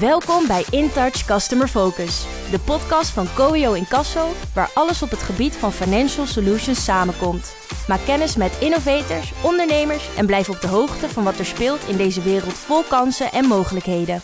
Welkom 0.00 0.46
bij 0.46 0.64
InTouch 0.70 1.24
Customer 1.24 1.68
Focus, 1.68 2.26
de 2.50 2.58
podcast 2.58 3.10
van 3.10 3.26
Coio 3.34 3.72
Incasso, 3.72 4.28
waar 4.54 4.70
alles 4.74 5.02
op 5.02 5.10
het 5.10 5.22
gebied 5.22 5.56
van 5.56 5.72
financial 5.72 6.26
solutions 6.26 6.84
samenkomt. 6.84 7.54
Maak 7.88 8.04
kennis 8.04 8.36
met 8.36 8.58
innovators, 8.60 9.32
ondernemers 9.42 10.16
en 10.16 10.26
blijf 10.26 10.48
op 10.48 10.60
de 10.60 10.66
hoogte 10.66 11.08
van 11.08 11.24
wat 11.24 11.38
er 11.38 11.46
speelt 11.46 11.88
in 11.88 11.96
deze 11.96 12.22
wereld 12.22 12.52
vol 12.52 12.82
kansen 12.82 13.32
en 13.32 13.44
mogelijkheden. 13.44 14.22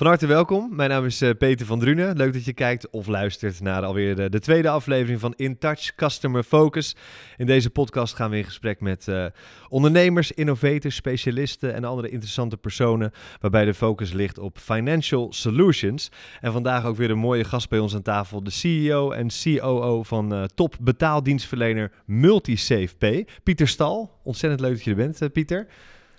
Van 0.00 0.08
harte 0.08 0.26
welkom. 0.26 0.74
Mijn 0.76 0.90
naam 0.90 1.04
is 1.04 1.22
eh, 1.22 1.30
Peter 1.38 1.66
van 1.66 1.78
Drunen. 1.78 2.16
Leuk 2.16 2.32
dat 2.32 2.44
je 2.44 2.52
kijkt 2.52 2.90
of 2.90 3.06
luistert 3.06 3.60
naar 3.60 3.84
alweer 3.84 4.16
de, 4.16 4.28
de 4.28 4.40
tweede 4.40 4.68
aflevering 4.68 5.20
van 5.20 5.34
In 5.36 5.58
Touch 5.58 5.94
Customer 5.94 6.42
Focus. 6.42 6.96
In 7.36 7.46
deze 7.46 7.70
podcast 7.70 8.14
gaan 8.14 8.30
we 8.30 8.36
in 8.36 8.44
gesprek 8.44 8.80
met 8.80 9.06
uh, 9.06 9.26
ondernemers, 9.68 10.32
innovators, 10.32 10.94
specialisten 10.94 11.74
en 11.74 11.84
andere 11.84 12.08
interessante 12.08 12.56
personen. 12.56 13.12
Waarbij 13.40 13.64
de 13.64 13.74
focus 13.74 14.12
ligt 14.12 14.38
op 14.38 14.58
financial 14.58 15.32
solutions. 15.32 16.10
En 16.40 16.52
vandaag 16.52 16.84
ook 16.84 16.96
weer 16.96 17.10
een 17.10 17.18
mooie 17.18 17.44
gast 17.44 17.68
bij 17.68 17.78
ons 17.78 17.94
aan 17.94 18.02
tafel. 18.02 18.42
De 18.42 18.50
CEO 18.50 19.10
en 19.10 19.28
COO 19.42 20.02
van 20.02 20.34
uh, 20.34 20.44
top 20.44 20.76
betaaldienstverlener 20.80 21.92
MultiSafePay. 22.04 23.26
Pieter 23.42 23.68
Stal. 23.68 24.18
Ontzettend 24.22 24.60
leuk 24.60 24.72
dat 24.72 24.84
je 24.84 24.90
er 24.90 24.96
bent, 24.96 25.32
Pieter. 25.32 25.66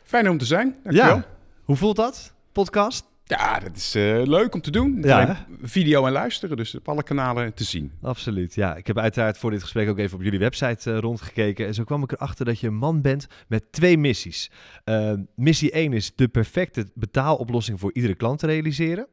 Fijn 0.03 0.29
om 0.29 0.37
te 0.37 0.45
zijn. 0.45 0.75
Dankjewel. 0.84 1.15
Ja. 1.15 1.25
Hoe 1.63 1.75
voelt 1.75 1.95
dat? 1.95 2.34
Podcast? 2.51 3.10
Ja, 3.38 3.59
dat 3.59 3.76
is 3.76 3.95
uh, 3.95 4.21
leuk 4.23 4.53
om 4.53 4.62
te 4.62 4.71
doen. 4.71 5.02
Ja, 5.02 5.45
video 5.62 6.05
en 6.05 6.12
luisteren, 6.12 6.58
dus 6.58 6.76
op 6.76 6.90
alle 6.90 7.03
kanalen 7.03 7.54
te 7.54 7.63
zien. 7.63 7.91
Absoluut, 8.02 8.55
ja. 8.55 8.76
Ik 8.76 8.88
heb 8.88 8.98
uiteraard 8.98 9.38
voor 9.38 9.52
dit 9.52 9.62
gesprek 9.62 9.90
ook 9.90 9.98
even 9.98 10.17
op 10.17 10.23
jullie 10.23 10.40
website 10.40 10.91
uh, 10.91 10.98
rondgekeken. 10.98 11.67
En 11.67 11.73
zo 11.73 11.84
kwam 11.84 12.04
ik 12.04 12.12
erachter 12.12 12.45
dat 12.45 12.59
je 12.59 12.67
een 12.67 12.76
man 12.76 13.02
bent 13.02 13.27
met 13.48 13.71
twee 13.71 13.98
missies. 13.98 14.52
Uh, 14.85 15.13
missie 15.35 15.71
1 15.71 15.94
is 15.94 16.16
de 16.16 16.27
perfecte 16.27 16.85
betaaloplossing 16.94 17.79
voor 17.79 17.93
iedere 17.93 18.15
klant 18.15 18.40
te 18.40 18.46
realiseren. 18.46 19.07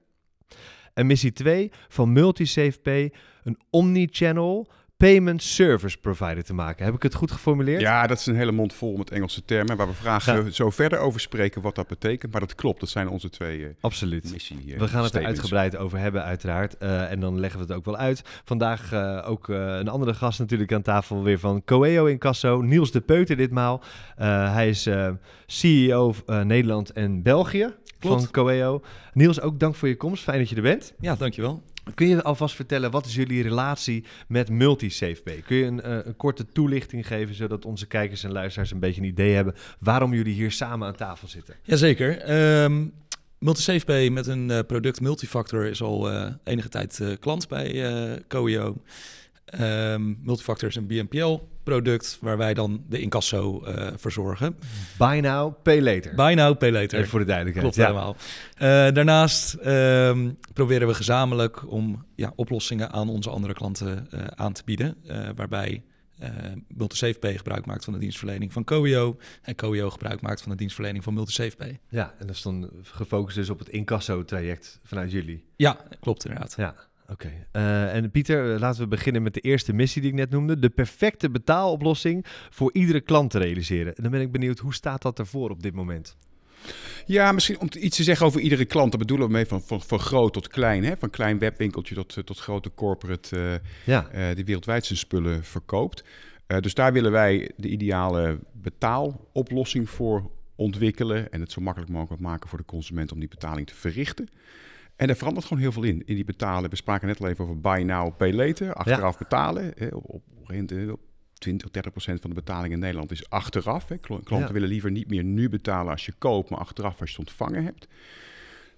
En 0.94 1.06
missie 1.06 1.32
2 1.32 1.70
van 1.88 2.12
MultiSafePay, 2.12 3.12
een 3.42 3.58
omni-channel 3.70 4.70
payment 4.98 5.42
service 5.42 5.98
provider 5.98 6.44
te 6.44 6.54
maken. 6.54 6.84
Heb 6.84 6.94
ik 6.94 7.02
het 7.02 7.14
goed 7.14 7.30
geformuleerd? 7.30 7.80
Ja, 7.80 8.06
dat 8.06 8.18
is 8.18 8.26
een 8.26 8.36
hele 8.36 8.52
mond 8.52 8.72
vol 8.72 8.96
met 8.96 9.10
Engelse 9.10 9.44
termen, 9.44 9.76
waar 9.76 9.86
we 9.86 9.94
vragen 9.94 10.44
ja. 10.44 10.50
zo 10.50 10.70
verder 10.70 10.98
over 10.98 11.20
spreken 11.20 11.62
wat 11.62 11.74
dat 11.74 11.86
betekent. 11.86 12.32
Maar 12.32 12.40
dat 12.40 12.54
klopt, 12.54 12.80
dat 12.80 12.88
zijn 12.88 13.08
onze 13.08 13.30
twee 13.30 13.58
uh, 13.58 13.68
Absoluut. 13.80 14.30
missie 14.32 14.62
uh, 14.66 14.78
We 14.78 14.88
gaan 14.88 15.04
het 15.04 15.14
er 15.14 15.24
uitgebreid 15.24 15.76
over 15.76 15.98
hebben, 15.98 16.24
uiteraard. 16.24 16.76
Uh, 16.82 17.10
en 17.10 17.20
dan 17.20 17.40
leggen 17.40 17.60
we 17.60 17.66
het 17.66 17.74
ook 17.76 17.84
wel 17.84 17.96
uit. 17.96 18.22
Vandaag 18.44 18.94
ook 19.24 19.48
een 19.48 19.88
andere 19.88 20.14
gast 20.14 20.38
natuurlijk 20.38 20.72
aan 20.72 20.82
tafel 20.82 21.22
weer 21.22 21.38
van 21.38 21.64
Coeo 21.64 22.04
Incasso, 22.04 22.60
Niels 22.60 22.90
de 22.90 23.00
Peuter 23.00 23.36
ditmaal. 23.36 23.82
hij 24.16 24.68
is 24.68 24.88
CEO 25.46 26.14
Nederland 26.26 26.92
en 26.92 27.22
België 27.22 27.74
Klopt. 27.98 28.22
van 28.22 28.30
Coeo. 28.30 28.82
Niels, 29.12 29.40
ook 29.40 29.60
dank 29.60 29.74
voor 29.74 29.88
je 29.88 29.96
komst. 29.96 30.22
Fijn 30.22 30.38
dat 30.38 30.48
je 30.48 30.56
er 30.56 30.62
bent. 30.62 30.92
Ja, 31.00 31.14
dankjewel. 31.14 31.62
Kun 31.94 32.08
je 32.08 32.22
alvast 32.22 32.54
vertellen, 32.54 32.90
wat 32.90 33.06
is 33.06 33.14
jullie 33.14 33.42
relatie 33.42 34.04
met 34.28 34.50
MultiSafePay? 34.50 35.42
Kun 35.46 35.56
je 35.56 35.64
een, 35.64 35.80
uh, 35.86 35.98
een, 36.04 36.16
korte 36.16 36.46
toelichting 36.46 37.06
geven, 37.06 37.34
zodat 37.34 37.64
onze 37.64 37.86
kijkers 37.86 38.24
en 38.24 38.32
luisteraars 38.32 38.70
een 38.70 38.78
beetje 38.78 39.00
een 39.00 39.06
idee 39.06 39.34
hebben 39.34 39.54
waarom 39.78 40.14
jullie 40.14 40.34
hier 40.34 40.52
samen 40.52 40.88
aan 40.88 40.94
tafel 40.94 41.28
zitten? 41.28 41.54
Jazeker. 41.62 42.34
Um, 42.62 42.92
met 43.38 44.26
een 44.26 44.48
uh, 44.48 44.58
product 44.66 45.00
Multifactor 45.00 45.64
is 45.64 45.82
al 45.82 46.12
uh, 46.12 46.26
enige 46.44 46.68
tijd 46.68 47.02
klant 47.20 47.48
bij 47.48 48.22
Coio. 48.28 48.76
Um, 49.60 50.18
Multifactor 50.22 50.68
is 50.68 50.74
een 50.74 50.86
BNPL-product 50.86 52.18
waar 52.20 52.36
wij 52.36 52.54
dan 52.54 52.84
de 52.88 53.00
incasso 53.00 53.64
uh, 53.66 53.86
verzorgen. 53.96 54.56
Buy 54.98 55.18
now, 55.20 55.62
pay 55.62 55.82
later. 55.82 56.14
Buy 56.14 56.34
now, 56.34 56.58
pay 56.58 56.72
later. 56.72 56.98
Even 56.98 57.10
voor 57.10 57.18
de 57.18 57.24
duidelijkheid. 57.24 57.74
Klopt 57.74 57.88
ja. 57.88 57.94
helemaal. 57.94 58.16
Uh, 58.54 58.94
daarnaast 58.94 59.56
um, 59.66 60.38
proberen 60.52 60.88
we 60.88 60.94
gezamenlijk 60.94 61.70
om 61.70 62.04
ja, 62.14 62.32
oplossingen 62.36 62.90
aan 62.92 63.08
onze 63.08 63.30
andere 63.30 63.54
klanten 63.54 64.08
uh, 64.14 64.20
aan 64.26 64.52
te 64.52 64.62
bieden. 64.64 64.96
waarbij 65.36 65.82
MultiSafePay 66.68 67.36
gebruik 67.36 67.66
maakt 67.66 67.84
van 67.84 67.92
de 67.92 67.98
dienstverlening 67.98 68.52
van 68.52 68.64
Coio. 68.64 69.16
En 69.42 69.54
Coio 69.54 69.90
gebruik 69.90 70.20
maakt 70.20 70.40
van 70.40 70.50
de 70.50 70.56
dienstverlening 70.56 71.04
van 71.04 71.14
MultiSafePay. 71.14 71.80
Ja, 71.88 72.14
en 72.18 72.26
dat 72.26 72.36
is 72.36 72.42
dan 72.42 72.70
gefocust 72.82 73.36
dus 73.36 73.50
op 73.50 73.58
het 73.58 73.68
incasso-traject 73.68 74.80
vanuit 74.82 75.10
jullie. 75.10 75.44
Ja, 75.56 75.76
klopt 76.00 76.24
inderdaad. 76.24 76.54
Ja. 76.56 76.74
Oké. 77.12 77.26
Okay. 77.52 77.64
Uh, 77.64 77.94
en 77.94 78.10
Pieter, 78.10 78.58
laten 78.58 78.80
we 78.80 78.88
beginnen 78.88 79.22
met 79.22 79.34
de 79.34 79.40
eerste 79.40 79.72
missie 79.72 80.02
die 80.02 80.10
ik 80.10 80.16
net 80.16 80.30
noemde. 80.30 80.58
De 80.58 80.68
perfecte 80.68 81.30
betaaloplossing 81.30 82.24
voor 82.50 82.72
iedere 82.72 83.00
klant 83.00 83.30
te 83.30 83.38
realiseren. 83.38 83.96
En 83.96 84.02
dan 84.02 84.12
ben 84.12 84.20
ik 84.20 84.32
benieuwd, 84.32 84.58
hoe 84.58 84.74
staat 84.74 85.02
dat 85.02 85.18
ervoor 85.18 85.50
op 85.50 85.62
dit 85.62 85.74
moment? 85.74 86.16
Ja, 87.06 87.32
misschien 87.32 87.60
om 87.60 87.68
iets 87.72 87.96
te 87.96 88.02
zeggen 88.02 88.26
over 88.26 88.40
iedere 88.40 88.64
klant. 88.64 88.90
Daar 88.90 89.00
bedoelen 89.00 89.26
we 89.26 89.32
mee 89.32 89.46
van, 89.46 89.62
van, 89.62 89.82
van 89.82 89.98
groot 89.98 90.32
tot 90.32 90.48
klein. 90.48 90.84
Hè? 90.84 90.96
Van 90.96 91.10
klein 91.10 91.38
webwinkeltje 91.38 91.94
tot, 91.94 92.26
tot 92.26 92.38
grote 92.38 92.70
corporate 92.74 93.36
uh, 93.36 93.54
ja. 93.84 94.08
uh, 94.14 94.34
die 94.34 94.44
wereldwijd 94.44 94.86
zijn 94.86 94.98
spullen 94.98 95.44
verkoopt. 95.44 96.04
Uh, 96.46 96.58
dus 96.58 96.74
daar 96.74 96.92
willen 96.92 97.12
wij 97.12 97.50
de 97.56 97.68
ideale 97.68 98.38
betaaloplossing 98.52 99.90
voor 99.90 100.30
ontwikkelen. 100.56 101.32
En 101.32 101.40
het 101.40 101.52
zo 101.52 101.60
makkelijk 101.60 101.92
mogelijk 101.92 102.22
maken 102.22 102.48
voor 102.48 102.58
de 102.58 102.64
consument 102.64 103.12
om 103.12 103.18
die 103.18 103.28
betaling 103.28 103.66
te 103.66 103.74
verrichten. 103.74 104.28
En 104.98 105.06
daar 105.06 105.16
verandert 105.16 105.46
gewoon 105.46 105.62
heel 105.62 105.72
veel 105.72 105.82
in, 105.82 106.02
in 106.06 106.14
die 106.14 106.24
betalen. 106.24 106.70
We 106.70 106.76
spraken 106.76 107.06
net 107.06 107.20
al 107.20 107.28
even 107.28 107.44
over 107.44 107.60
buy 107.60 107.82
now, 107.82 108.16
pay 108.16 108.32
later. 108.32 108.74
Achteraf 108.74 109.12
ja. 109.12 109.18
betalen. 109.18 109.72
Hè, 109.76 109.86
op, 109.86 110.04
op, 110.06 110.22
op 110.90 111.00
20, 111.34 111.70
30 111.70 111.92
procent 111.92 112.20
van 112.20 112.30
de 112.30 112.36
betaling 112.36 112.72
in 112.72 112.78
Nederland 112.78 113.10
is 113.10 113.30
achteraf. 113.30 113.88
Hè. 113.88 113.98
Klanten 113.98 114.38
ja. 114.38 114.52
willen 114.52 114.68
liever 114.68 114.90
niet 114.90 115.10
meer 115.10 115.24
nu 115.24 115.48
betalen 115.48 115.92
als 115.92 116.06
je 116.06 116.12
koopt, 116.18 116.50
maar 116.50 116.58
achteraf 116.58 117.00
als 117.00 117.10
je 117.10 117.16
het 117.16 117.28
ontvangen 117.28 117.64
hebt. 117.64 117.86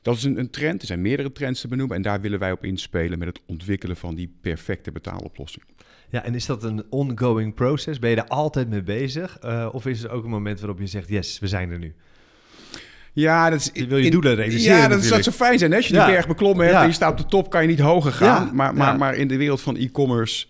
Dat 0.03 0.17
is 0.17 0.25
een, 0.25 0.39
een, 0.39 0.51
trend. 0.51 0.81
Er 0.81 0.87
zijn 0.87 1.01
meerdere 1.01 1.33
trends 1.33 1.61
te 1.61 1.69
benoemen. 1.69 1.97
En 1.97 2.03
daar 2.03 2.21
willen 2.21 2.39
wij 2.39 2.53
op 2.53 2.65
inspelen 2.65 3.19
met 3.19 3.29
het 3.29 3.41
ontwikkelen 3.47 3.97
van 3.97 4.15
die 4.15 4.37
perfecte 4.41 4.93
betaaloplossing. 4.93 5.65
Ja, 6.09 6.25
en 6.25 6.35
is 6.35 6.47
dat 6.47 6.65
een 6.65 6.85
ongoing 6.91 7.55
process? 7.55 7.99
Ben 7.99 8.11
je 8.11 8.17
daar 8.17 8.29
altijd 8.29 8.69
mee 8.69 8.83
bezig? 8.83 9.39
Uh, 9.45 9.69
of 9.73 9.87
is 9.87 10.03
er 10.03 10.11
ook 10.11 10.25
een 10.25 10.31
moment 10.31 10.61
waarop 10.61 10.79
je 10.79 10.87
zegt, 10.87 11.09
yes, 11.09 11.39
we 11.39 11.49
zijn 11.49 11.71
er 11.71 11.79
nu? 11.79 11.95
Ja, 13.13 13.51
dat 13.51 13.61
is, 13.61 13.71
je 13.73 13.87
wil 13.87 13.99
je 13.99 14.11
doelen 14.11 14.35
realiseren. 14.35 14.79
Ja, 14.79 14.89
dat 14.89 15.05
zou 15.05 15.23
zo 15.23 15.31
fijn 15.31 15.59
zijn. 15.59 15.71
Hè? 15.71 15.77
Als 15.77 15.87
je 15.87 15.95
ja. 15.95 16.05
die 16.05 16.15
berg 16.15 16.27
beklommen 16.27 16.65
hebt 16.65 16.77
ja. 16.77 16.83
en 16.83 16.89
je 16.89 16.95
staat 16.95 17.11
op 17.11 17.19
de 17.19 17.27
top, 17.27 17.51
kan 17.51 17.63
je 17.63 17.69
niet 17.69 17.81
hoger 17.81 18.13
gaan. 18.13 18.47
Ja. 18.47 18.53
Maar, 18.53 18.75
maar, 18.75 18.99
maar 18.99 19.15
in 19.15 19.29
de 19.29 19.37
wereld 19.37 19.61
van 19.61 19.77
e-commerce 19.77 20.47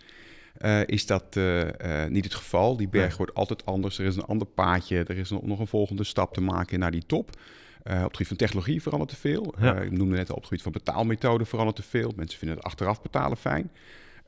uh, 0.60 0.80
is 0.86 1.06
dat 1.06 1.24
uh, 1.36 1.60
uh, 1.60 1.68
niet 2.08 2.24
het 2.24 2.34
geval. 2.34 2.76
Die 2.76 2.88
berg 2.88 3.16
wordt 3.16 3.34
altijd 3.34 3.66
anders. 3.66 3.98
Er 3.98 4.06
is 4.06 4.16
een 4.16 4.24
ander 4.24 4.46
paadje. 4.46 5.04
Er 5.04 5.18
is 5.18 5.30
nog 5.30 5.58
een 5.58 5.66
volgende 5.66 6.04
stap 6.04 6.34
te 6.34 6.40
maken 6.40 6.78
naar 6.78 6.90
die 6.90 7.06
top. 7.06 7.28
op 7.28 7.92
het 7.92 8.10
gebied 8.10 8.26
van 8.28 8.36
technologie 8.36 8.82
verandert 8.82 9.10
te 9.10 9.16
veel. 9.16 9.54
ik 9.82 9.90
noemde 9.90 10.16
net 10.16 10.28
al 10.28 10.34
op 10.34 10.40
het 10.40 10.48
gebied 10.48 10.62
van 10.62 10.72
betaalmethoden 10.72 11.46
verandert 11.46 11.76
te 11.76 11.82
veel. 11.82 12.12
Mensen 12.16 12.38
vinden 12.38 12.56
het 12.56 12.66
achteraf 12.66 13.02
betalen 13.02 13.36
fijn. 13.36 13.70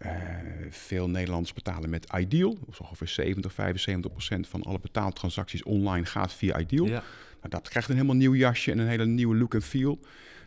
Uh, 0.07 0.11
veel 0.71 1.09
Nederlanders 1.09 1.53
betalen 1.53 1.91
met 1.91 2.13
Ideal. 2.19 2.57
Dus 2.67 2.79
ongeveer 2.79 3.09
70, 3.09 3.53
75 3.53 4.11
procent 4.11 4.49
van 4.49 4.63
alle 4.63 4.79
betaaltransacties 4.81 5.63
online 5.63 6.07
gaat 6.07 6.33
via 6.33 6.59
Ideal. 6.59 6.87
Ja. 6.87 7.03
Dat 7.49 7.69
krijgt 7.69 7.89
een 7.89 7.95
helemaal 7.95 8.17
nieuw 8.17 8.35
jasje 8.35 8.71
en 8.71 8.79
een 8.79 8.89
hele 8.89 9.07
nieuwe 9.07 9.37
look 9.37 9.55
en 9.55 9.63
feel. 9.63 10.01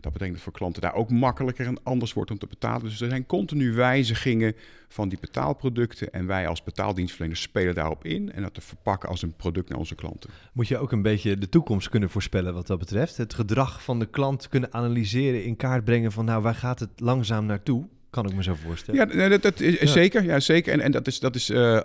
Dat 0.05 0.13
betekent 0.13 0.35
dat 0.35 0.45
voor 0.45 0.53
klanten 0.53 0.81
daar 0.81 0.93
ook 0.93 1.09
makkelijker 1.09 1.65
en 1.65 1.83
anders 1.83 2.13
wordt 2.13 2.31
om 2.31 2.37
te 2.37 2.47
betalen. 2.47 2.83
Dus 2.83 3.01
er 3.01 3.09
zijn 3.09 3.25
continu 3.25 3.73
wijzigingen 3.73 4.55
van 4.87 5.09
die 5.09 5.17
betaalproducten. 5.21 6.13
En 6.13 6.25
wij 6.25 6.47
als 6.47 6.63
betaaldienstverleners 6.63 7.41
spelen 7.41 7.75
daarop 7.75 8.05
in. 8.05 8.31
En 8.31 8.41
dat 8.41 8.53
te 8.53 8.61
verpakken 8.61 9.09
als 9.09 9.21
een 9.21 9.35
product 9.35 9.69
naar 9.69 9.77
onze 9.77 9.95
klanten. 9.95 10.29
Moet 10.53 10.67
je 10.67 10.77
ook 10.77 10.91
een 10.91 11.01
beetje 11.01 11.37
de 11.37 11.49
toekomst 11.49 11.89
kunnen 11.89 12.09
voorspellen 12.09 12.53
wat 12.53 12.67
dat 12.67 12.79
betreft? 12.79 13.17
Het 13.17 13.33
gedrag 13.33 13.83
van 13.83 13.99
de 13.99 14.05
klant 14.05 14.49
kunnen 14.49 14.73
analyseren, 14.73 15.43
in 15.43 15.55
kaart 15.55 15.83
brengen 15.83 16.11
van 16.11 16.25
nou 16.25 16.41
waar 16.41 16.55
gaat 16.55 16.79
het 16.79 16.99
langzaam 16.99 17.45
naartoe? 17.45 17.87
Kan 18.09 18.25
ik 18.25 18.35
me 18.35 18.43
zo 18.43 18.55
voorstellen. 18.55 19.17
Ja, 19.17 19.29
dat, 19.29 19.41
dat 19.41 19.59
is 19.59 19.79
ja. 19.79 19.87
zeker. 19.87 20.23
Ja, 20.23 20.39
zeker. 20.39 20.73
En, 20.73 20.79
en 20.79 20.91
dat 20.91 21.07
is, 21.07 21.19
dat 21.19 21.35
is 21.35 21.49
uh, 21.49 21.79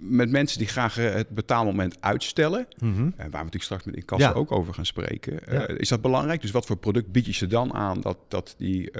met 0.00 0.30
mensen 0.30 0.58
die 0.58 0.68
graag 0.68 0.98
uh, 0.98 1.12
het 1.12 1.28
betaalmoment 1.28 1.96
uitstellen, 2.00 2.66
mm 2.78 2.94
-hmm. 2.94 3.06
uh, 3.06 3.16
waar 3.16 3.26
we 3.26 3.36
natuurlijk 3.36 3.62
straks 3.62 3.84
met 3.84 3.94
Incasso 3.94 4.26
ja. 4.26 4.32
ook 4.32 4.52
over 4.52 4.74
gaan 4.74 4.86
spreken, 4.86 5.40
ja. 5.50 5.66
is 5.66 5.88
dat 5.88 6.00
belangrijk. 6.00 6.40
Dus 6.40 6.50
wat 6.50 6.66
voor 6.66 6.76
product 6.76 7.12
bied 7.12 7.26
je 7.26 7.32
ze 7.32 7.46
dan 7.46 7.74
aan 7.74 8.00
dat, 8.00 8.18
dat 8.28 8.54
die, 8.58 8.90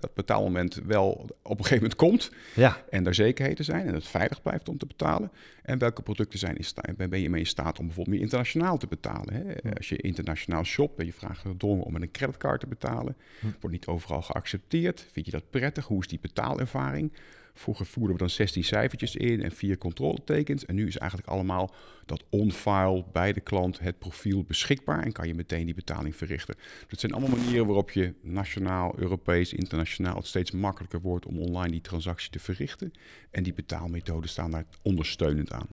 dat 0.00 0.14
betaalmoment 0.14 0.80
wel 0.86 1.10
op 1.42 1.58
een 1.58 1.64
gegeven 1.64 1.74
moment 1.74 1.96
komt 1.96 2.30
ja. 2.54 2.82
en 2.90 3.06
er 3.06 3.14
zekerheden 3.14 3.64
zijn 3.64 3.86
en 3.86 3.94
het 3.94 4.06
veilig 4.06 4.42
blijft 4.42 4.68
om 4.68 4.78
te 4.78 4.86
betalen. 4.86 5.30
En 5.62 5.78
welke 5.78 6.02
producten 6.02 6.38
zijn 6.38 6.56
in 6.56 6.64
ben 7.08 7.20
je 7.20 7.30
mee 7.30 7.40
in 7.40 7.46
staat 7.46 7.78
om 7.78 7.86
bijvoorbeeld 7.86 8.16
meer 8.16 8.24
internationaal 8.24 8.78
te 8.78 8.86
betalen. 8.86 9.34
Hè? 9.34 9.70
Als 9.76 9.88
je 9.88 9.96
internationaal 9.96 10.64
shopt 10.64 10.98
en 10.98 11.06
je 11.06 11.12
vraagt 11.12 11.40
gedwongen 11.40 11.84
om 11.84 11.92
met 11.92 12.02
een 12.02 12.10
creditcard 12.10 12.60
te 12.60 12.66
betalen, 12.66 13.16
hm. 13.40 13.46
wordt 13.46 13.76
niet 13.76 13.86
overal 13.86 14.22
geaccepteerd. 14.22 15.06
Vind 15.12 15.26
je 15.26 15.32
dat 15.32 15.50
prettig? 15.50 15.86
Hoe 15.86 16.00
is 16.00 16.08
die 16.08 16.18
betaalervaring? 16.20 17.12
Vroeger 17.54 17.86
voerden 17.86 18.12
we 18.12 18.18
dan 18.18 18.30
16 18.30 18.64
cijfertjes 18.64 19.16
in 19.16 19.42
en 19.42 19.52
vier 19.52 19.78
controletekens. 19.78 20.64
En 20.64 20.74
nu 20.74 20.86
is 20.86 20.98
eigenlijk 20.98 21.30
allemaal 21.30 21.74
dat 22.06 22.24
on-file 22.30 23.04
bij 23.12 23.32
de 23.32 23.40
klant 23.40 23.78
het 23.78 23.98
profiel 23.98 24.42
beschikbaar 24.42 25.02
en 25.02 25.12
kan 25.12 25.26
je 25.26 25.34
meteen 25.34 25.64
die 25.64 25.74
betaling 25.74 26.16
verrichten. 26.16 26.54
Dat 26.88 27.00
zijn 27.00 27.12
allemaal 27.12 27.38
manieren 27.38 27.66
waarop 27.66 27.90
je 27.90 28.14
nationaal, 28.22 28.98
Europees, 28.98 29.52
internationaal 29.52 30.16
het 30.16 30.26
steeds 30.26 30.50
makkelijker 30.50 31.00
wordt 31.00 31.26
om 31.26 31.38
online 31.38 31.70
die 31.70 31.80
transactie 31.80 32.30
te 32.30 32.38
verrichten. 32.38 32.92
En 33.30 33.42
die 33.42 33.54
betaalmethoden 33.54 34.30
staan 34.30 34.50
daar 34.50 34.66
ondersteunend 34.82 35.52
aan. 35.52 35.68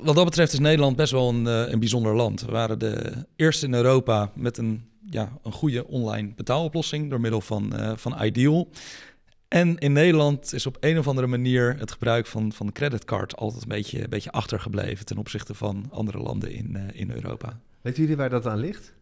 wat 0.00 0.14
dat 0.14 0.24
betreft 0.24 0.52
is 0.52 0.58
Nederland 0.58 0.96
best 0.96 1.12
wel 1.12 1.28
een, 1.28 1.46
een 1.46 1.78
bijzonder 1.78 2.16
land. 2.16 2.40
We 2.40 2.52
waren 2.52 2.78
de 2.78 3.26
eerste 3.36 3.66
in 3.66 3.74
Europa 3.74 4.32
met 4.34 4.58
een, 4.58 4.88
ja, 5.10 5.38
een 5.42 5.52
goede 5.52 5.86
online 5.86 6.32
betaaloplossing 6.34 7.10
door 7.10 7.20
middel 7.20 7.40
van, 7.40 7.72
van 7.96 8.24
Ideal. 8.24 8.70
En 9.48 9.78
in 9.78 9.92
Nederland 9.92 10.52
is 10.52 10.66
op 10.66 10.76
een 10.80 10.98
of 10.98 11.08
andere 11.08 11.26
manier 11.26 11.78
het 11.78 11.92
gebruik 11.92 12.26
van, 12.26 12.52
van 12.52 12.66
de 12.66 12.72
creditcard 12.72 13.36
altijd 13.36 13.62
een 13.62 13.68
beetje, 13.68 14.02
een 14.02 14.10
beetje 14.10 14.30
achtergebleven 14.30 15.06
ten 15.06 15.18
opzichte 15.18 15.54
van 15.54 15.86
andere 15.90 16.18
landen 16.18 16.52
in, 16.52 16.90
in 16.92 17.10
Europa. 17.10 17.60
Weten 17.80 18.00
jullie 18.00 18.16
waar 18.16 18.30
dat 18.30 18.46
aan 18.46 18.58
ligt? 18.58 18.94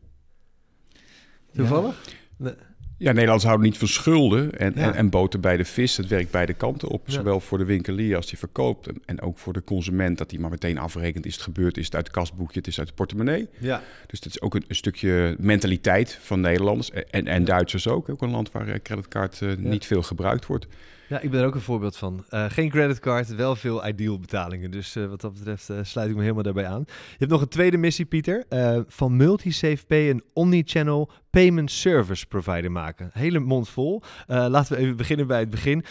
Toevallig? 1.52 2.04
Ja. 2.38 2.54
Ja, 3.04 3.10
Nederlanders 3.10 3.44
houden 3.44 3.66
niet 3.66 3.78
van 3.78 3.88
schulden 3.88 4.58
en, 4.58 4.74
en, 4.74 4.94
en, 4.94 5.10
boter 5.10 5.40
bij 5.40 5.56
de 5.56 5.64
vis. 5.64 5.96
Het 5.96 6.06
werkt 6.06 6.30
beide 6.30 6.54
kanten 6.54 6.88
op. 6.88 7.02
Zowel 7.06 7.40
voor 7.40 7.58
de 7.58 7.64
winkelier 7.64 8.16
als 8.16 8.26
die 8.26 8.38
verkoopt. 8.38 8.86
En, 8.86 9.02
en, 9.04 9.20
ook 9.20 9.38
voor 9.38 9.52
de 9.52 9.64
consument, 9.64 10.18
dat 10.18 10.30
hij 10.30 10.40
maar 10.40 10.50
meteen 10.50 10.78
afrekent. 10.78 11.26
Is 11.26 11.34
het 11.34 11.42
gebeurd? 11.42 11.76
Is 11.76 11.84
het 11.84 11.94
uit 11.94 12.06
het 12.06 12.16
kastboekje? 12.16 12.58
Het 12.58 12.66
is 12.66 12.78
uit 12.78 12.88
de 12.88 12.94
portemonnee. 12.94 13.48
Ja. 13.58 13.82
Dus 14.06 14.20
dat 14.20 14.32
is 14.32 14.40
ook 14.40 14.54
een, 14.54 14.64
stukje 14.68 15.36
mentaliteit 15.38 16.18
van 16.20 16.40
Nederlanders. 16.40 16.90
En, 16.90 17.26
en 17.26 17.44
Duitsers 17.44 17.88
ook. 17.88 18.08
Ook 18.08 18.22
een 18.22 18.30
land 18.30 18.52
waar 18.52 18.68
eh, 18.68 18.80
creditcard 18.82 19.40
uh, 19.40 19.56
niet 19.56 19.86
veel 19.86 20.02
gebruikt 20.02 20.46
wordt. 20.46 20.66
Ja, 21.08 21.20
ik 21.20 21.30
ben 21.30 21.40
er 21.40 21.46
ook 21.46 21.54
een 21.54 21.60
voorbeeld 21.60 21.96
van. 21.96 22.24
Uh, 22.30 22.44
geen 22.48 22.70
creditcard, 22.70 23.34
wel 23.34 23.56
veel 23.56 23.86
ideal 23.86 24.18
betalingen. 24.18 24.70
Dus 24.70 24.96
uh, 24.96 25.06
wat 25.06 25.20
dat 25.20 25.32
betreft 25.34 25.70
uh, 25.70 25.78
sluit 25.82 26.08
ik 26.08 26.14
me 26.14 26.22
helemaal 26.22 26.42
daarbij 26.42 26.66
aan. 26.66 26.84
Je 26.86 27.16
hebt 27.18 27.30
nog 27.30 27.40
een 27.40 27.48
tweede 27.48 27.76
missie, 27.76 28.04
Pieter. 28.04 28.44
van 28.88 29.16
MultiSafePay 29.16 30.10
een 30.10 30.22
omnichannel 30.32 31.10
payment 31.30 31.70
service 31.70 32.26
provider 32.26 32.72
maken. 32.72 33.10
Hele 33.12 33.38
mond 33.38 33.68
vol. 33.68 34.02
laten 34.26 34.76
we 34.76 34.82
even 34.82 34.96
beginnen 34.96 35.26
bij 35.26 35.40
het 35.40 35.50
begin. 35.50 35.84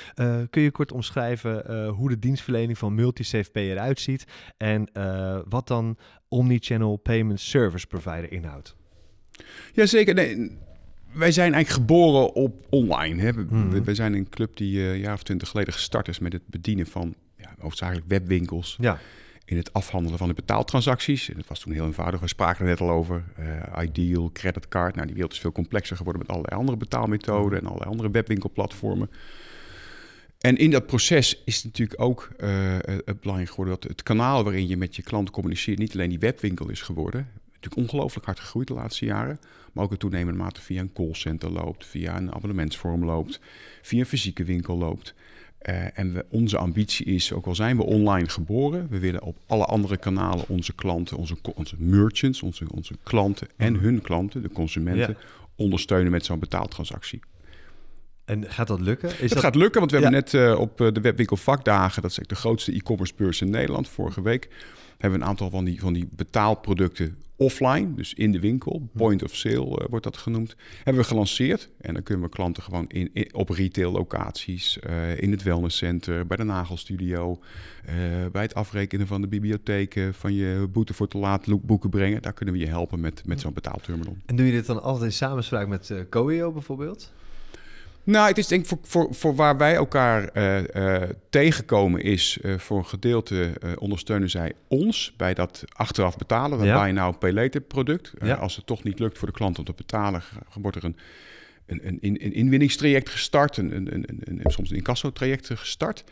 kun 0.50 0.62
je 0.62 0.72
kort 0.72 0.92
omschrijven 0.92 1.88
hoe 1.88 2.10
de 2.10 2.20
dienstverlening 2.20 2.78
van 2.78 2.96
MultiSafePay 2.96 3.72
eruit 3.72 4.00
ziet 4.00 4.26
en 4.58 4.90
wat 5.50 5.68
dan 5.68 5.98
omnichannel 6.28 6.98
payment 6.98 7.40
service 7.40 7.88
provider 7.88 8.32
inhoudt? 8.32 8.76
Jazeker. 9.74 10.14
Nee, 10.14 10.58
wij 11.14 11.32
zijn 11.32 11.54
eigenlijk 11.54 11.86
geboren 11.86 12.34
op 12.34 12.66
online. 12.70 13.22
Hè. 13.22 13.34
We, 13.34 13.46
mhm. 13.50 13.94
zijn 13.94 14.14
een 14.14 14.30
club 14.30 14.58
die 14.58 14.78
uh, 14.78 14.92
een 14.92 15.00
jaar 15.00 15.14
of 15.14 15.24
twintig 15.24 15.50
geleden 15.50 15.74
gestart 15.74 16.08
is 16.08 16.20
met 16.20 16.34
het 16.34 16.48
bedienen 16.48 16.86
van 16.86 17.16
ja, 17.38 17.56
hoofdzakelijk 17.60 18.06
webwinkels. 18.08 18.78
Ja. 18.80 19.00
In 19.46 19.58
het 19.58 19.74
afhandelen 19.74 20.18
van 20.18 20.28
de 20.28 20.34
betaaltransacties. 20.34 21.30
En 21.30 21.36
dat 21.36 21.48
was 21.48 21.60
toen 21.60 21.74
heel 21.74 21.86
eenvoudig. 21.86 22.20
We 22.20 22.28
spraken 22.28 22.62
er 22.62 22.70
net 22.70 22.82
al 22.82 22.90
over. 22.90 23.24
Uh, 23.40 23.84
Ideal, 23.84 24.30
creditcard. 24.34 24.96
Nou, 24.96 25.06
die 25.06 25.16
wereld 25.16 25.34
is 25.34 25.40
veel 25.40 25.52
complexer 25.52 25.98
geworden 25.98 26.22
met 26.22 26.32
allerlei 26.32 26.56
andere 26.56 26.78
betaalmethoden 26.78 27.60
en 27.60 27.66
allerlei 27.66 27.90
andere 27.90 28.12
webwinkelplatformen. 28.12 29.10
En 30.40 30.58
in 30.58 30.72
dat 30.72 30.86
proces 30.86 31.42
is 31.46 31.56
het 31.56 31.66
natuurlijk 31.66 32.02
ook 32.02 32.30
uh, 32.40 32.50
het 33.06 33.20
belangrijk 33.20 33.50
geworden 33.50 33.78
dat 33.80 33.90
het 33.90 34.04
kanaal 34.04 34.44
waarin 34.44 34.68
je 34.68 34.78
met 34.78 34.96
je 34.96 35.02
klanten 35.02 35.34
communiceert 35.34 35.78
niet 35.78 35.94
alleen 35.94 36.10
die 36.10 36.20
webwinkel 36.20 36.70
is 36.70 36.82
geworden. 36.82 37.28
Natuurlijk 37.64 37.92
ongelooflijk 37.92 38.26
hard 38.26 38.40
gegroeid 38.40 38.68
de 38.68 38.74
laatste 38.74 39.06
jaren 39.06 39.40
maar 39.74 39.84
ook 39.84 39.92
in 39.92 39.98
toenemende 39.98 40.40
mate 40.40 40.62
via 40.62 40.82
een 40.82 40.94
callcenter 40.94 41.52
loopt, 41.52 41.86
via 41.86 42.18
een 42.18 42.34
abonnementsvorm 42.34 43.06
loopt, 43.06 43.40
via 43.82 44.00
een 44.00 44.06
fysieke 44.06 44.44
winkel 44.44 44.78
loopt. 44.78 45.14
Uh, 45.70 46.00
en 46.00 46.14
we, 46.14 46.26
onze 46.30 46.58
ambitie 46.58 47.06
is, 47.06 47.34
ook 47.34 47.46
al 47.46 47.56
zijn 47.56 47.78
we 47.78 47.84
online 47.84 48.30
geboren, 48.30 48.88
we 48.90 49.00
willen 49.00 49.22
op 49.22 49.38
alle 49.48 49.66
andere 49.66 49.98
kanalen 49.98 50.48
onze 50.48 50.74
klanten, 50.74 51.18
onze, 51.18 51.36
onze 51.56 51.76
merchants, 51.78 52.42
onze, 52.42 52.66
onze 52.72 52.94
klanten 53.04 53.48
en 53.56 53.76
hun 53.76 54.02
klanten, 54.02 54.42
de 54.42 54.50
consumenten, 54.50 55.18
ondersteunen 55.56 56.12
met 56.12 56.26
zo'n 56.26 56.40
betaaltransactie. 56.40 57.20
En 58.26 58.52
gaat 58.52 58.68
dat 58.68 58.80
lukken? 58.80 59.20
Is 59.20 59.30
dat, 59.30 59.40
gaat 59.40 59.56
lukken, 59.56 59.80
want 59.80 59.92
we 59.92 59.98
hebben 59.98 60.16
net 60.16 60.34
uh, 60.34 60.60
op 60.60 60.78
de 60.78 61.02
webwinkel 61.02 61.38
vakdagen, 61.38 62.02
dat 62.02 62.12
is 62.12 62.20
de 62.28 62.36
grootste 62.36 62.72
e-commerce 62.72 63.14
beurs 63.16 63.42
in 63.42 63.50
Nederland, 63.50 63.88
vorige 63.88 64.22
week, 64.22 64.50
hebben 64.98 65.20
we 65.20 65.26
een 65.26 65.32
aantal 65.32 65.50
van 65.50 65.64
die, 65.64 65.80
van 65.80 65.94
die 65.94 66.10
betaalproducten 66.12 67.18
offline, 67.36 67.94
dus 67.94 68.14
in 68.14 68.32
de 68.32 68.40
winkel, 68.40 68.90
point 68.94 69.24
of 69.24 69.36
sale 69.36 69.82
uh, 69.82 69.86
wordt 69.90 70.04
dat 70.04 70.18
genoemd, 70.18 70.56
hebben 70.84 71.04
we 71.04 71.08
gelanceerd. 71.08 71.70
En 71.82 71.94
dan 71.94 72.04
kunnen 72.04 72.24
we 72.24 72.30
klanten 72.30 72.64
gewoon 72.64 72.88
in, 72.88 73.30
op 73.32 73.50
retail 73.50 73.92
locaties, 73.92 74.80
uh, 74.88 75.22
in 75.22 75.32
het 75.32 75.44
wellnesscenter, 75.44 76.28
bij 76.28 76.38
de 76.38 76.44
nagelstudio, 76.44 77.40
uh, 77.90 77.96
bij 78.32 78.42
het 78.42 78.54
afrekenen 78.54 79.08
van 79.08 79.22
de 79.22 79.28
bibliotheken, 79.28 80.14
van 80.14 80.34
je 80.34 80.68
boete 80.72 80.94
voor 80.94 81.08
te 81.08 81.18
laat 81.18 81.66
boeken 81.66 81.90
brengen. 81.90 82.22
Daar 82.22 82.34
kunnen 82.34 82.54
we 82.54 82.60
je 82.60 82.68
helpen 82.68 83.00
met, 83.00 83.24
met 83.26 83.40
zo'n 83.40 83.54
betaalterminal. 83.54 84.18
En 84.26 84.36
doe 84.36 84.46
je 84.46 84.52
dit 84.52 84.66
dan 84.66 84.82
altijd 84.82 85.06
in 85.06 85.18
samenspraak 85.18 85.68
met 85.68 85.94
Coeo 86.10 86.52
bijvoorbeeld? 86.52 87.12
Nou, 88.06 88.28
het 88.28 88.38
is 88.38 88.48
denk 88.48 88.62
ik 88.62 88.68
voor, 88.68 88.78
voor, 88.82 89.14
voor 89.14 89.36
waar 89.36 89.58
wij 89.58 89.76
elkaar 89.76 90.30
uh, 90.34 90.60
uh, 90.76 91.10
tegenkomen 91.30 92.02
is 92.02 92.38
uh, 92.42 92.58
voor 92.58 92.78
een 92.78 92.86
gedeelte 92.86 93.54
ondersteunen 93.78 94.30
zij 94.30 94.54
ons 94.68 95.14
bij 95.18 95.34
dat 95.34 95.64
achteraf 95.72 96.18
betalen. 96.18 96.58
Dat 96.58 96.68
ja. 96.68 96.86
je 96.86 96.94
nou 96.94 97.16
pay 97.16 97.32
later 97.32 97.62
product. 97.62 98.14
Ja. 98.22 98.34
Als 98.34 98.56
het 98.56 98.66
toch 98.66 98.84
niet 98.84 99.00
lukt 99.00 99.18
voor 99.18 99.28
de 99.28 99.34
klant 99.34 99.60
om 99.60 99.66
te 99.66 99.74
betalen, 99.76 100.24
wordt 100.62 100.78
er 100.78 100.84
een, 100.84 100.98
een, 101.66 101.82
een, 101.84 101.98
een 102.02 102.34
inwinningstraject 102.34 103.10
gestart, 103.10 103.58
een, 103.58 103.76
een, 103.76 103.94
een, 103.94 104.22
een, 104.24 104.52
soms 104.52 104.70
een 104.70 104.76
incasso-traject 104.76 105.50
gestart. 105.54 106.04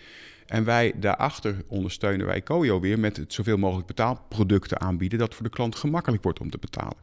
En 0.46 0.64
wij 0.64 0.94
daarachter 0.96 1.56
ondersteunen 1.68 2.26
wij 2.26 2.42
Koyo 2.42 2.80
weer 2.80 3.00
met 3.00 3.18
het 3.18 3.34
zoveel 3.34 3.58
mogelijk 3.58 3.88
betaalproducten 3.88 4.82
aanbieden 4.82 5.20
dat 5.20 5.36
voor 5.36 5.44
de 5.44 5.50
klant 5.50 5.76
gemakkelijk 5.76 6.24
wordt 6.24 6.40
om 6.40 6.50
te 6.50 6.58
betalen 6.58 6.98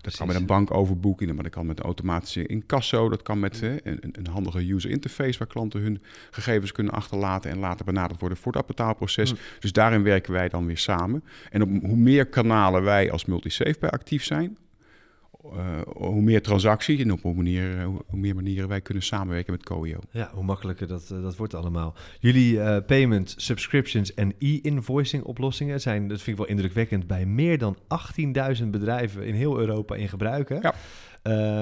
dat 0.00 0.16
kan 0.16 0.26
met 0.26 0.36
een 0.36 0.46
bankoverboeking, 0.46 1.34
maar 1.34 1.42
dat 1.42 1.52
kan 1.52 1.66
met 1.66 1.78
een 1.78 1.84
automatische 1.84 2.46
incasso. 2.46 3.08
Dat 3.08 3.22
kan 3.22 3.40
met 3.40 3.62
een, 3.62 3.98
een, 4.12 4.26
handige 4.26 4.72
user 4.72 4.90
interface 4.90 5.38
waar 5.38 5.48
klanten 5.48 5.80
hun 5.80 6.02
gegevens 6.30 6.72
kunnen 6.72 6.92
achterlaten 6.92 7.50
en 7.50 7.58
later 7.58 7.84
benaderd 7.84 8.20
worden 8.20 8.38
voor 8.38 8.52
dat 8.52 8.66
betaalproces. 8.66 9.32
Mm. 9.32 9.38
Dus 9.60 9.72
daarin 9.72 10.02
werken 10.02 10.32
wij 10.32 10.48
dan 10.48 10.66
weer 10.66 10.78
samen. 10.78 11.24
En 11.50 11.62
op 11.62 11.68
hoe 11.68 11.96
meer 11.96 12.26
kanalen 12.26 12.82
wij 12.82 13.10
als 13.10 13.24
multisafe 13.24 13.76
bij 13.80 13.90
actief 13.90 14.24
zijn, 14.24 14.56
uh, 15.52 15.80
hoe 15.96 16.22
meer 16.22 16.42
transacties 16.42 17.00
en 17.00 17.12
op 17.12 17.22
hoe, 17.22 17.34
manier, 17.34 17.78
eh, 17.78 17.84
hoe 17.84 18.18
meer 18.18 18.34
manieren 18.34 18.68
wij 18.68 18.80
kunnen 18.80 19.02
samenwerken 19.02 19.52
met 19.52 19.62
Coio. 19.62 19.98
Ja, 20.10 20.30
hoe 20.34 20.44
makkelijker 20.44 20.86
dat, 20.86 21.10
uh, 21.12 21.22
dat 21.22 21.36
wordt 21.36 21.54
allemaal. 21.54 21.94
Jullie 22.20 22.54
uh, 22.54 22.76
payment, 22.86 23.34
subscriptions 23.36 24.14
en 24.14 24.32
e-invoicing 24.38 25.22
oplossingen 25.22 25.80
zijn, 25.80 26.08
dat 26.08 26.22
vind 26.22 26.38
ik 26.38 26.42
wel 26.42 26.52
indrukwekkend, 26.52 27.06
bij 27.06 27.26
meer 27.26 27.58
dan 27.58 27.76
18.000 28.60 28.66
bedrijven 28.66 29.26
in 29.26 29.34
heel 29.34 29.58
Europa 29.58 29.94
in 29.94 30.08
gebruik. 30.08 30.48
Ja. 30.62 30.74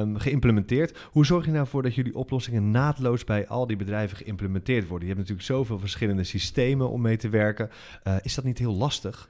Um, 0.00 0.18
geïmplementeerd. 0.18 0.98
Hoe 1.10 1.26
zorg 1.26 1.44
je 1.44 1.50
nou 1.50 1.66
voor 1.66 1.82
dat 1.82 1.94
jullie 1.94 2.14
oplossingen 2.14 2.70
naadloos 2.70 3.24
bij 3.24 3.48
al 3.48 3.66
die 3.66 3.76
bedrijven 3.76 4.16
geïmplementeerd 4.16 4.88
worden? 4.88 5.08
Je 5.08 5.14
hebt 5.14 5.28
natuurlijk 5.28 5.58
zoveel 5.58 5.78
verschillende 5.78 6.24
systemen 6.24 6.90
om 6.90 7.00
mee 7.00 7.16
te 7.16 7.28
werken. 7.28 7.70
Is 8.22 8.34
dat 8.34 8.44
niet 8.44 8.58
heel 8.58 8.74
lastig? 8.74 9.28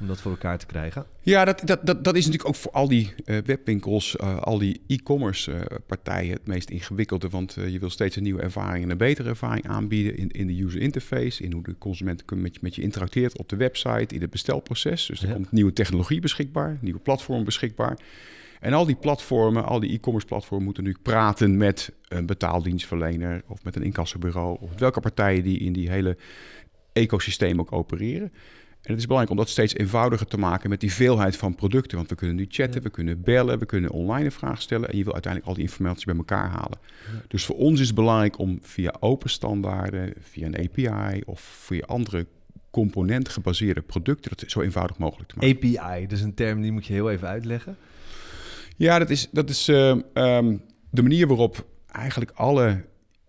Om 0.00 0.06
dat 0.06 0.20
voor 0.20 0.30
elkaar 0.30 0.58
te 0.58 0.66
krijgen? 0.66 1.06
Ja, 1.20 1.44
dat, 1.44 1.62
dat, 1.64 1.86
dat, 1.86 2.04
dat 2.04 2.16
is 2.16 2.24
natuurlijk 2.24 2.48
ook 2.48 2.60
voor 2.60 2.72
al 2.72 2.88
die 2.88 3.14
uh, 3.24 3.38
webwinkels, 3.44 4.16
uh, 4.20 4.38
al 4.40 4.58
die 4.58 4.80
e-commerce 4.86 5.52
uh, 5.52 5.60
partijen 5.86 6.32
het 6.32 6.46
meest 6.46 6.70
ingewikkelde. 6.70 7.28
Want 7.28 7.54
je 7.54 7.78
wil 7.78 7.90
steeds 7.90 8.16
een 8.16 8.22
nieuwe 8.22 8.42
ervaring 8.42 8.84
en 8.84 8.90
een 8.90 8.96
betere 8.96 9.28
ervaring 9.28 9.68
aanbieden 9.68 10.16
in, 10.16 10.30
in 10.30 10.46
de 10.46 10.62
user 10.62 10.80
interface, 10.80 11.42
in 11.42 11.52
hoe 11.52 11.62
de 11.62 11.78
consument 11.78 12.22
met 12.34 12.54
je, 12.54 12.60
met 12.62 12.74
je 12.74 12.82
interacteert 12.82 13.38
op 13.38 13.48
de 13.48 13.56
website, 13.56 14.14
in 14.14 14.20
het 14.20 14.30
bestelproces. 14.30 15.06
Dus 15.06 15.22
er 15.22 15.32
komt 15.32 15.52
nieuwe 15.52 15.72
technologie 15.72 16.20
beschikbaar, 16.20 16.78
nieuwe 16.80 17.00
platform 17.00 17.44
beschikbaar. 17.44 17.98
En 18.60 18.72
al 18.72 18.86
die 18.86 18.96
platformen, 18.96 19.64
al 19.64 19.80
die 19.80 19.92
e-commerce 19.92 20.26
platformen 20.26 20.64
moeten 20.64 20.84
nu 20.84 20.96
praten 21.02 21.56
met 21.56 21.92
een 22.08 22.26
betaaldienstverlener 22.26 23.42
of 23.46 23.64
met 23.64 23.76
een 23.76 23.82
incassobureau 23.82 24.56
of 24.60 24.70
welke 24.78 25.00
partijen 25.00 25.42
die 25.42 25.58
in 25.58 25.72
die 25.72 25.90
hele 25.90 26.16
ecosysteem 26.92 27.60
ook 27.60 27.72
opereren. 27.72 28.32
En 28.82 28.92
het 28.92 29.00
is 29.00 29.06
belangrijk 29.06 29.30
om 29.30 29.44
dat 29.44 29.48
steeds 29.48 29.74
eenvoudiger 29.74 30.26
te 30.26 30.38
maken 30.38 30.70
met 30.70 30.80
die 30.80 30.92
veelheid 30.92 31.36
van 31.36 31.54
producten. 31.54 31.96
Want 31.96 32.08
we 32.08 32.14
kunnen 32.14 32.36
nu 32.36 32.46
chatten, 32.48 32.82
we 32.82 32.90
kunnen 32.90 33.22
bellen, 33.22 33.58
we 33.58 33.66
kunnen 33.66 33.90
online 33.90 34.24
een 34.24 34.32
vraag 34.32 34.62
stellen. 34.62 34.88
En 34.88 34.96
je 34.96 35.04
wil 35.04 35.12
uiteindelijk 35.12 35.50
al 35.50 35.58
die 35.58 35.68
informatie 35.68 36.06
bij 36.06 36.16
elkaar 36.16 36.48
halen. 36.48 36.78
Dus 37.28 37.44
voor 37.44 37.56
ons 37.56 37.80
is 37.80 37.86
het 37.86 37.96
belangrijk 37.96 38.38
om 38.38 38.58
via 38.62 38.94
open 39.00 39.30
standaarden, 39.30 40.12
via 40.20 40.46
een 40.46 40.58
API 40.58 41.22
of 41.24 41.40
via 41.40 41.84
andere 41.86 42.26
componentgebaseerde 42.70 43.82
producten 43.82 44.32
dat 44.36 44.50
zo 44.50 44.60
eenvoudig 44.60 44.98
mogelijk 44.98 45.28
te 45.28 45.34
maken. 45.38 45.56
API, 45.56 46.06
dat 46.06 46.18
is 46.18 46.24
een 46.24 46.34
term 46.34 46.60
die 46.62 46.72
moet 46.72 46.86
je 46.86 46.92
heel 46.92 47.10
even 47.10 47.28
uitleggen. 47.28 47.76
Ja, 48.76 48.98
dat 48.98 49.10
is, 49.10 49.28
dat 49.30 49.50
is 49.50 49.68
uh, 49.68 49.88
um, 49.88 50.62
de 50.90 51.02
manier 51.02 51.26
waarop 51.26 51.66
eigenlijk 51.86 52.30
alle 52.34 52.84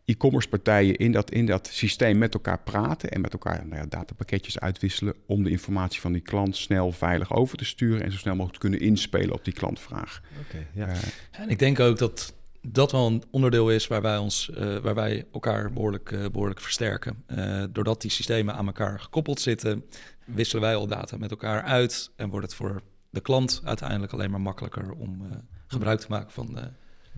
e-commerce 0.08 0.50
partijen 0.50 0.96
in 0.96 1.12
dat, 1.12 1.32
in 1.32 1.46
dat 1.46 1.68
systeem 1.72 2.18
met 2.18 2.34
elkaar 2.34 2.60
praten 2.60 3.12
en 3.12 3.22
met 3.22 3.34
elkaar 3.34 3.68
nou 3.68 3.82
ja, 3.82 3.86
datapakketjes 3.90 4.60
uitwisselen 4.60 5.14
om 5.26 5.44
de 5.44 5.50
informatie 5.50 6.02
van 6.02 6.12
die 6.12 6.22
klant 6.22 6.56
snel 6.56 6.92
veilig 6.92 7.34
over 7.34 7.58
te 7.58 7.66
sturen 7.66 8.04
en 8.04 8.12
zo 8.12 8.18
snel 8.18 8.36
mogelijk 8.36 8.62
te 8.62 8.68
kunnen 8.68 8.88
inspelen 8.88 9.34
op 9.34 9.44
die 9.44 9.54
klantvraag. 9.54 10.22
Okay, 10.48 10.68
ja. 10.74 10.88
Uh, 10.88 10.96
en 11.32 11.50
ik 11.50 11.60
denk 11.60 11.80
ook 11.80 11.98
dat 11.98 12.34
dat 12.62 12.92
wel 12.92 13.08
een 13.08 13.24
onderdeel 13.32 13.72
is 13.72 13.88
waar 13.88 14.02
wij, 14.02 14.18
ons, 14.18 14.50
uh, 14.58 14.78
waar 14.78 14.96
wij 14.96 15.26
elkaar 15.34 15.74
behoorlijk, 15.74 16.12
uh, 16.12 16.26
behoorlijk 16.32 16.62
versterken. 16.62 17.24
doordat 17.72 18.02
die 18.02 18.12
systemen 18.12 18.56
aan 18.56 18.66
elkaar 18.66 19.00
gekoppeld 19.00 19.40
zitten, 19.40 19.86
wisselen 20.26 20.64
wij 20.64 20.76
al 20.76 20.88
data 20.88 21.18
met 21.18 21.32
elkaar 21.32 21.62
uit 21.62 22.12
en 22.16 22.30
wordt 22.30 22.46
het 22.46 22.56
voor 22.56 22.82
de 23.10 23.22
klant 23.22 23.62
uiteindelijk 23.64 24.14
alleen 24.14 24.32
maar 24.32 24.42
makkelijker 24.42 24.92
om 24.92 25.22
gebruik 25.68 26.00
te 26.00 26.08
maken 26.10 26.32
van 26.32 26.60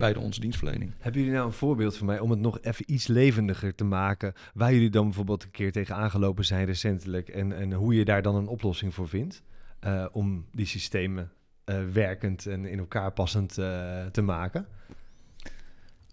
bij 0.00 0.12
de 0.12 0.20
onze 0.20 0.40
dienstverlening. 0.40 0.92
Hebben 0.98 1.20
jullie 1.20 1.36
nou 1.36 1.46
een 1.46 1.56
voorbeeld 1.56 1.96
voor 1.96 2.06
mij 2.06 2.18
om 2.18 2.30
het 2.30 2.40
nog 2.40 2.58
even 2.60 2.92
iets 2.92 3.06
levendiger 3.06 3.74
te 3.74 3.84
maken, 3.84 4.32
waar 4.54 4.72
jullie 4.72 4.90
dan 4.90 5.04
bijvoorbeeld 5.04 5.42
een 5.42 5.50
keer 5.50 5.72
tegen 5.72 5.96
aangelopen 5.96 6.44
zijn 6.44 6.66
recentelijk 6.66 7.28
en, 7.28 7.52
en 7.52 7.72
hoe 7.72 7.94
je 7.94 8.04
daar 8.04 8.22
dan 8.22 8.34
een 8.34 8.46
oplossing 8.46 8.94
voor 8.94 9.08
vindt 9.08 9.42
uh, 9.84 10.06
om 10.12 10.46
die 10.52 10.66
systemen 10.66 11.30
uh, 11.66 11.76
werkend 11.92 12.46
en 12.46 12.64
in 12.64 12.78
elkaar 12.78 13.12
passend 13.12 13.58
uh, 13.58 13.66
te 14.06 14.22
maken? 14.22 14.66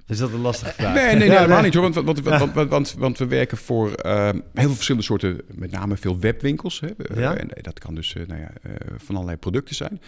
Is 0.08 0.18
dat 0.18 0.32
een 0.32 0.40
lastige 0.40 0.74
vraag? 0.74 0.94
Nee, 0.94 1.16
nee, 1.16 1.28
nee 1.28 1.38
helemaal 1.38 1.62
niet 1.62 1.74
hoor. 1.74 1.84
Want, 1.84 1.96
want, 1.96 2.20
want, 2.20 2.54
want, 2.54 2.70
want, 2.70 2.94
want 2.94 3.18
we 3.18 3.28
werken 3.28 3.58
voor 3.58 4.06
uh, 4.06 4.30
heel 4.30 4.42
veel 4.54 4.74
verschillende 4.74 5.06
soorten, 5.06 5.42
met 5.54 5.72
name 5.72 5.98
veel 5.98 6.20
webwinkels. 6.20 6.80
Hè. 6.80 7.20
Ja? 7.22 7.36
En 7.36 7.50
dat 7.62 7.80
kan 7.80 7.96
dus 7.96 8.14
nou 8.14 8.40
ja, 8.40 8.52
van 8.98 9.16
allerlei 9.16 9.38
producten 9.38 9.76
zijn. 9.76 10.02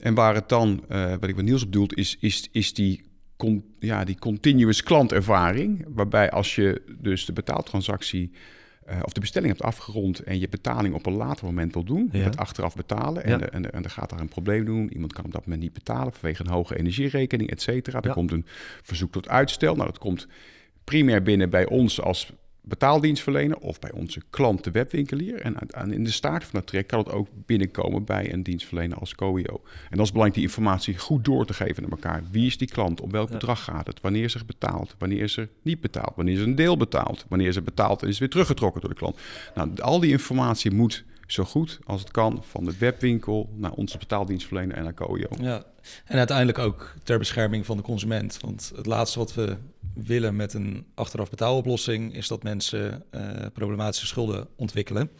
En 0.00 0.14
waar 0.14 0.34
het 0.34 0.48
dan, 0.48 0.84
wat 0.88 1.28
ik 1.28 1.36
met 1.36 1.44
Niels 1.44 1.62
op 1.62 1.70
bedoelt, 1.70 1.94
is, 1.94 2.16
is, 2.20 2.48
is 2.52 2.74
die 2.74 3.07
con, 3.38 3.64
ja, 3.78 4.04
die 4.04 4.18
continuous 4.18 4.82
klantervaring. 4.82 5.84
Waarbij 5.88 6.30
als 6.30 6.54
je 6.54 6.82
dus 6.98 7.24
de 7.24 7.32
betaaltransactie 7.32 8.30
uh, 8.90 8.98
of 9.02 9.12
de 9.12 9.20
bestelling 9.20 9.50
hebt 9.50 9.64
afgerond 9.64 10.18
en 10.18 10.38
je 10.38 10.48
betaling 10.48 10.94
op 10.94 11.06
een 11.06 11.16
later 11.16 11.44
moment 11.44 11.72
wil 11.72 11.84
doen, 11.84 12.08
ja. 12.12 12.18
het 12.18 12.36
achteraf 12.36 12.74
betalen 12.74 13.24
en, 13.24 13.38
ja. 13.38 13.46
en, 13.46 13.52
en, 13.52 13.72
en 13.72 13.84
er 13.84 13.90
gaat 13.90 14.10
daar 14.10 14.20
een 14.20 14.28
probleem 14.28 14.64
doen. 14.64 14.92
Iemand 14.92 15.12
kan 15.12 15.24
op 15.24 15.32
dat 15.32 15.44
moment 15.44 15.62
niet 15.62 15.72
betalen 15.72 16.12
vanwege 16.12 16.42
een 16.42 16.50
hoge 16.50 16.78
energierekening, 16.78 17.50
et 17.50 17.62
cetera. 17.62 18.00
Er 18.02 18.12
komt 18.12 18.32
een 18.32 18.46
verzoek 18.82 19.12
tot 19.12 19.28
uitstel. 19.28 19.74
Nou, 19.74 19.86
dat 19.86 19.98
komt 19.98 20.26
primair 20.84 21.22
binnen 21.22 21.50
bij 21.50 21.66
ons 21.66 22.00
als 22.00 22.32
betaaldienstverlener 22.68 23.58
of 23.58 23.78
bij 23.78 23.92
onze 23.92 24.22
klant, 24.30 24.64
de 24.64 24.70
webwinkelier. 24.70 25.40
En 25.40 25.92
in 25.92 26.04
de 26.04 26.10
staart 26.10 26.44
van 26.44 26.58
het 26.58 26.66
traject 26.66 26.90
kan 26.90 26.98
het 26.98 27.10
ook 27.10 27.28
binnenkomen 27.46 28.04
bij 28.04 28.32
een 28.32 28.42
dienstverlener 28.42 28.98
als 28.98 29.14
COIO. 29.14 29.60
En 29.90 29.96
dat 29.96 30.06
is 30.06 30.12
belangrijk 30.12 30.34
die 30.34 30.42
informatie 30.42 30.98
goed 30.98 31.24
door 31.24 31.46
te 31.46 31.54
geven 31.54 31.82
naar 31.82 31.90
elkaar. 31.90 32.22
Wie 32.30 32.46
is 32.46 32.58
die 32.58 32.68
klant? 32.68 33.00
Om 33.00 33.10
welk 33.10 33.30
bedrag 33.30 33.64
gaat 33.64 33.86
het? 33.86 34.00
Wanneer 34.00 34.28
ze 34.28 34.44
betaald? 34.46 34.94
Wanneer 34.98 35.28
ze 35.28 35.48
niet 35.62 35.80
betaald? 35.80 36.12
Wanneer 36.16 36.36
ze 36.36 36.42
een 36.42 36.54
deel 36.54 36.76
betaald? 36.76 37.24
Wanneer 37.28 37.52
ze 37.52 37.62
betaald 37.62 38.02
en 38.02 38.08
is 38.08 38.18
weer 38.18 38.30
teruggetrokken 38.30 38.80
door 38.80 38.90
de 38.90 38.96
klant? 38.96 39.18
Nou, 39.54 39.80
al 39.80 40.00
die 40.00 40.10
informatie 40.10 40.70
moet 40.70 41.04
zo 41.32 41.44
goed 41.44 41.78
als 41.84 42.00
het 42.00 42.10
kan 42.10 42.44
van 42.44 42.64
de 42.64 42.78
webwinkel 42.78 43.50
naar 43.54 43.72
onze 43.72 43.98
betaaldienstverlener 43.98 44.76
en 44.76 44.84
naar. 44.84 45.36
Ja, 45.40 45.64
en 46.04 46.18
uiteindelijk 46.18 46.58
ook 46.58 46.94
ter 47.02 47.18
bescherming 47.18 47.66
van 47.66 47.76
de 47.76 47.82
consument. 47.82 48.38
Want 48.40 48.72
het 48.76 48.86
laatste 48.86 49.18
wat 49.18 49.34
we 49.34 49.56
willen 49.94 50.36
met 50.36 50.54
een 50.54 50.86
achteraf 50.94 51.30
betaaloplossing 51.30 52.14
is 52.14 52.28
dat 52.28 52.42
mensen 52.42 53.04
uh, 53.10 53.22
problematische 53.52 54.06
schulden 54.06 54.48
ontwikkelen. 54.56 55.10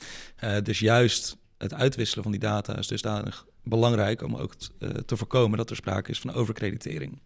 Uh, 0.45 0.57
dus 0.63 0.79
juist 0.79 1.37
het 1.59 1.75
uitwisselen 1.75 2.23
van 2.23 2.33
die 2.33 2.41
data 2.41 2.77
is 2.77 2.87
dusdanig 2.87 3.47
belangrijk 3.63 4.23
om 4.23 4.37
ook 4.37 4.55
uh, 4.79 4.89
te 4.91 5.17
voorkomen 5.17 5.59
dat 5.59 5.71
er 5.71 5.77
sprake 5.77 6.11
is 6.11 6.21
van 6.21 6.33
overkreditering. 6.33 7.19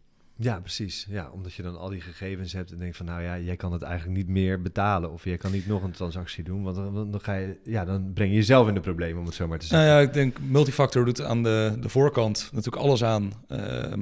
Ja, 0.43 0.61
precies. 0.61 1.07
Ja, 1.09 1.31
omdat 1.31 1.55
je 1.55 1.63
dan 1.63 1.79
al 1.79 1.89
die 1.89 2.01
gegevens 2.01 2.53
hebt 2.53 2.73
en 2.73 2.79
denkt 2.79 2.97
van 2.97 3.07
nou 3.07 3.23
ja, 3.23 3.39
jij 3.39 3.57
kan 3.57 3.73
het 3.73 3.83
eigenlijk 3.83 4.17
niet 4.17 4.29
meer 4.29 4.63
betalen 4.63 5.13
of 5.13 5.25
jij 5.25 5.37
kan 5.37 5.53
niet 5.53 5.67
nog 5.67 5.83
een 5.83 5.93
transactie 5.93 6.45
doen, 6.45 6.63
want 6.63 6.77
dan, 6.77 7.11
dan 7.11 7.21
ga 7.21 7.35
je, 7.35 7.61
ja, 7.65 7.85
dan 7.85 8.13
breng 8.13 8.31
je 8.31 8.37
jezelf 8.37 8.69
in 8.69 8.75
de 8.75 8.81
problemen 8.81 9.21
om 9.21 9.27
het 9.27 9.35
zo 9.35 9.49
maar 9.49 9.59
te 9.59 9.67
zeggen. 9.67 9.87
Nou 9.89 10.01
ja, 10.01 10.09
ik 10.09 10.13
denk 10.13 10.41
multifactor 10.41 11.05
doet 11.05 11.23
aan 11.23 11.43
de, 11.43 11.77
de 11.81 11.89
voorkant 11.89 12.51
natuurlijk 12.53 12.83
alles 12.83 13.05
aan 13.05 13.33
uh, 13.49 13.93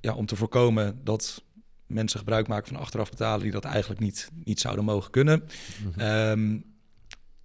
ja, 0.00 0.14
om 0.14 0.26
te 0.26 0.36
voorkomen 0.36 1.00
dat 1.04 1.44
mensen 1.86 2.18
gebruik 2.18 2.48
maken 2.48 2.68
van 2.68 2.76
achteraf 2.76 3.10
betalen 3.10 3.42
die 3.42 3.52
dat 3.52 3.64
eigenlijk 3.64 4.00
niet, 4.00 4.30
niet 4.44 4.60
zouden 4.60 4.84
mogen 4.84 5.10
kunnen. 5.10 5.42
Mm 5.84 5.92
-hmm. 5.92 6.64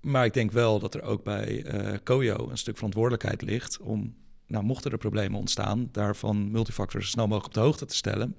maar 0.01 0.25
ik 0.25 0.33
denk 0.33 0.51
wel 0.51 0.79
dat 0.79 0.95
er 0.95 1.01
ook 1.01 1.23
bij 1.23 1.75
uh, 1.75 1.97
Koyo 2.03 2.49
een 2.49 2.57
stuk 2.57 2.75
verantwoordelijkheid 2.75 3.41
ligt 3.41 3.79
om 3.79 4.15
nou, 4.47 4.63
mochten 4.63 4.91
er 4.91 4.97
problemen 4.97 5.39
ontstaan, 5.39 5.89
daarvan 5.91 6.51
multifactor 6.51 7.01
zo 7.01 7.07
snel 7.07 7.27
mogelijk 7.27 7.47
op 7.47 7.53
de 7.53 7.59
hoogte 7.67 7.85
te 7.85 7.95
stellen. 7.95 8.37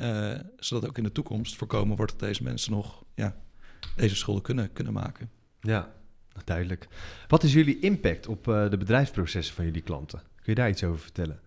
Uh, 0.00 0.34
zodat 0.58 0.88
ook 0.88 0.98
in 0.98 1.04
de 1.04 1.12
toekomst 1.12 1.56
voorkomen 1.56 1.96
wordt 1.96 2.12
dat 2.12 2.28
deze 2.28 2.42
mensen 2.42 2.72
nog 2.72 3.04
ja, 3.14 3.36
deze 3.96 4.16
schulden 4.16 4.42
kunnen, 4.42 4.72
kunnen 4.72 4.92
maken. 4.92 5.30
Ja, 5.60 5.92
duidelijk. 6.44 6.88
Wat 7.28 7.42
is 7.42 7.52
jullie 7.52 7.78
impact 7.78 8.26
op 8.26 8.48
uh, 8.48 8.70
de 8.70 8.76
bedrijfsprocessen 8.76 9.54
van 9.54 9.64
jullie 9.64 9.82
klanten? 9.82 10.18
Kun 10.18 10.44
je 10.44 10.54
daar 10.54 10.68
iets 10.68 10.84
over 10.84 11.00
vertellen? 11.00 11.40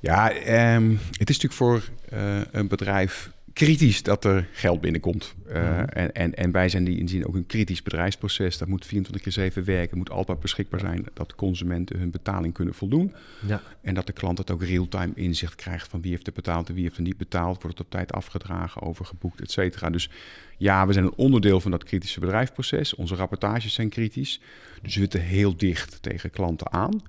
Ja, 0.00 0.30
um, 0.74 0.98
het 1.18 1.30
is 1.30 1.38
natuurlijk 1.38 1.52
voor 1.52 1.82
uh, 2.12 2.40
een 2.50 2.68
bedrijf 2.68 3.30
kritisch 3.58 4.02
dat 4.02 4.24
er 4.24 4.48
geld 4.52 4.80
binnenkomt. 4.80 5.34
Uh, 5.48 5.54
mm. 5.54 5.84
en, 5.84 6.12
en, 6.12 6.34
en 6.34 6.50
wij 6.50 6.68
zijn 6.68 6.84
die 6.84 6.98
inzien 6.98 7.26
ook 7.26 7.34
een 7.34 7.46
kritisch 7.46 7.82
bedrijfsproces. 7.82 8.58
Dat 8.58 8.68
moet 8.68 8.86
24 8.86 9.22
keer 9.22 9.32
7 9.32 9.64
werken, 9.64 9.98
moet 9.98 10.10
altijd 10.10 10.40
beschikbaar 10.40 10.80
zijn. 10.80 11.06
Dat 11.14 11.34
consumenten 11.34 11.98
hun 11.98 12.10
betaling 12.10 12.54
kunnen 12.54 12.74
voldoen. 12.74 13.14
Ja. 13.46 13.62
En 13.80 13.94
dat 13.94 14.06
de 14.06 14.12
klant 14.12 14.38
het 14.38 14.50
ook 14.50 14.62
real-time 14.62 15.12
inzicht 15.14 15.54
krijgt 15.54 15.88
van 15.88 16.00
wie 16.00 16.10
heeft 16.10 16.26
er 16.26 16.32
betaald 16.32 16.68
en 16.68 16.74
wie 16.74 16.82
heeft 16.82 16.96
er 16.96 17.02
niet 17.02 17.16
betaald. 17.16 17.62
Wordt 17.62 17.78
het 17.78 17.86
op 17.86 17.92
tijd 17.92 18.12
afgedragen, 18.12 18.82
overgeboekt, 18.82 19.40
et 19.40 19.50
cetera. 19.50 19.90
Dus 19.90 20.10
ja, 20.56 20.86
we 20.86 20.92
zijn 20.92 21.04
een 21.04 21.16
onderdeel 21.16 21.60
van 21.60 21.70
dat 21.70 21.84
kritische 21.84 22.20
bedrijfsproces. 22.20 22.94
Onze 22.94 23.14
rapportages 23.14 23.74
zijn 23.74 23.88
kritisch. 23.88 24.40
Dus 24.82 24.94
we 24.94 25.00
zitten 25.00 25.20
heel 25.20 25.56
dicht 25.56 26.02
tegen 26.02 26.30
klanten 26.30 26.72
aan. 26.72 27.02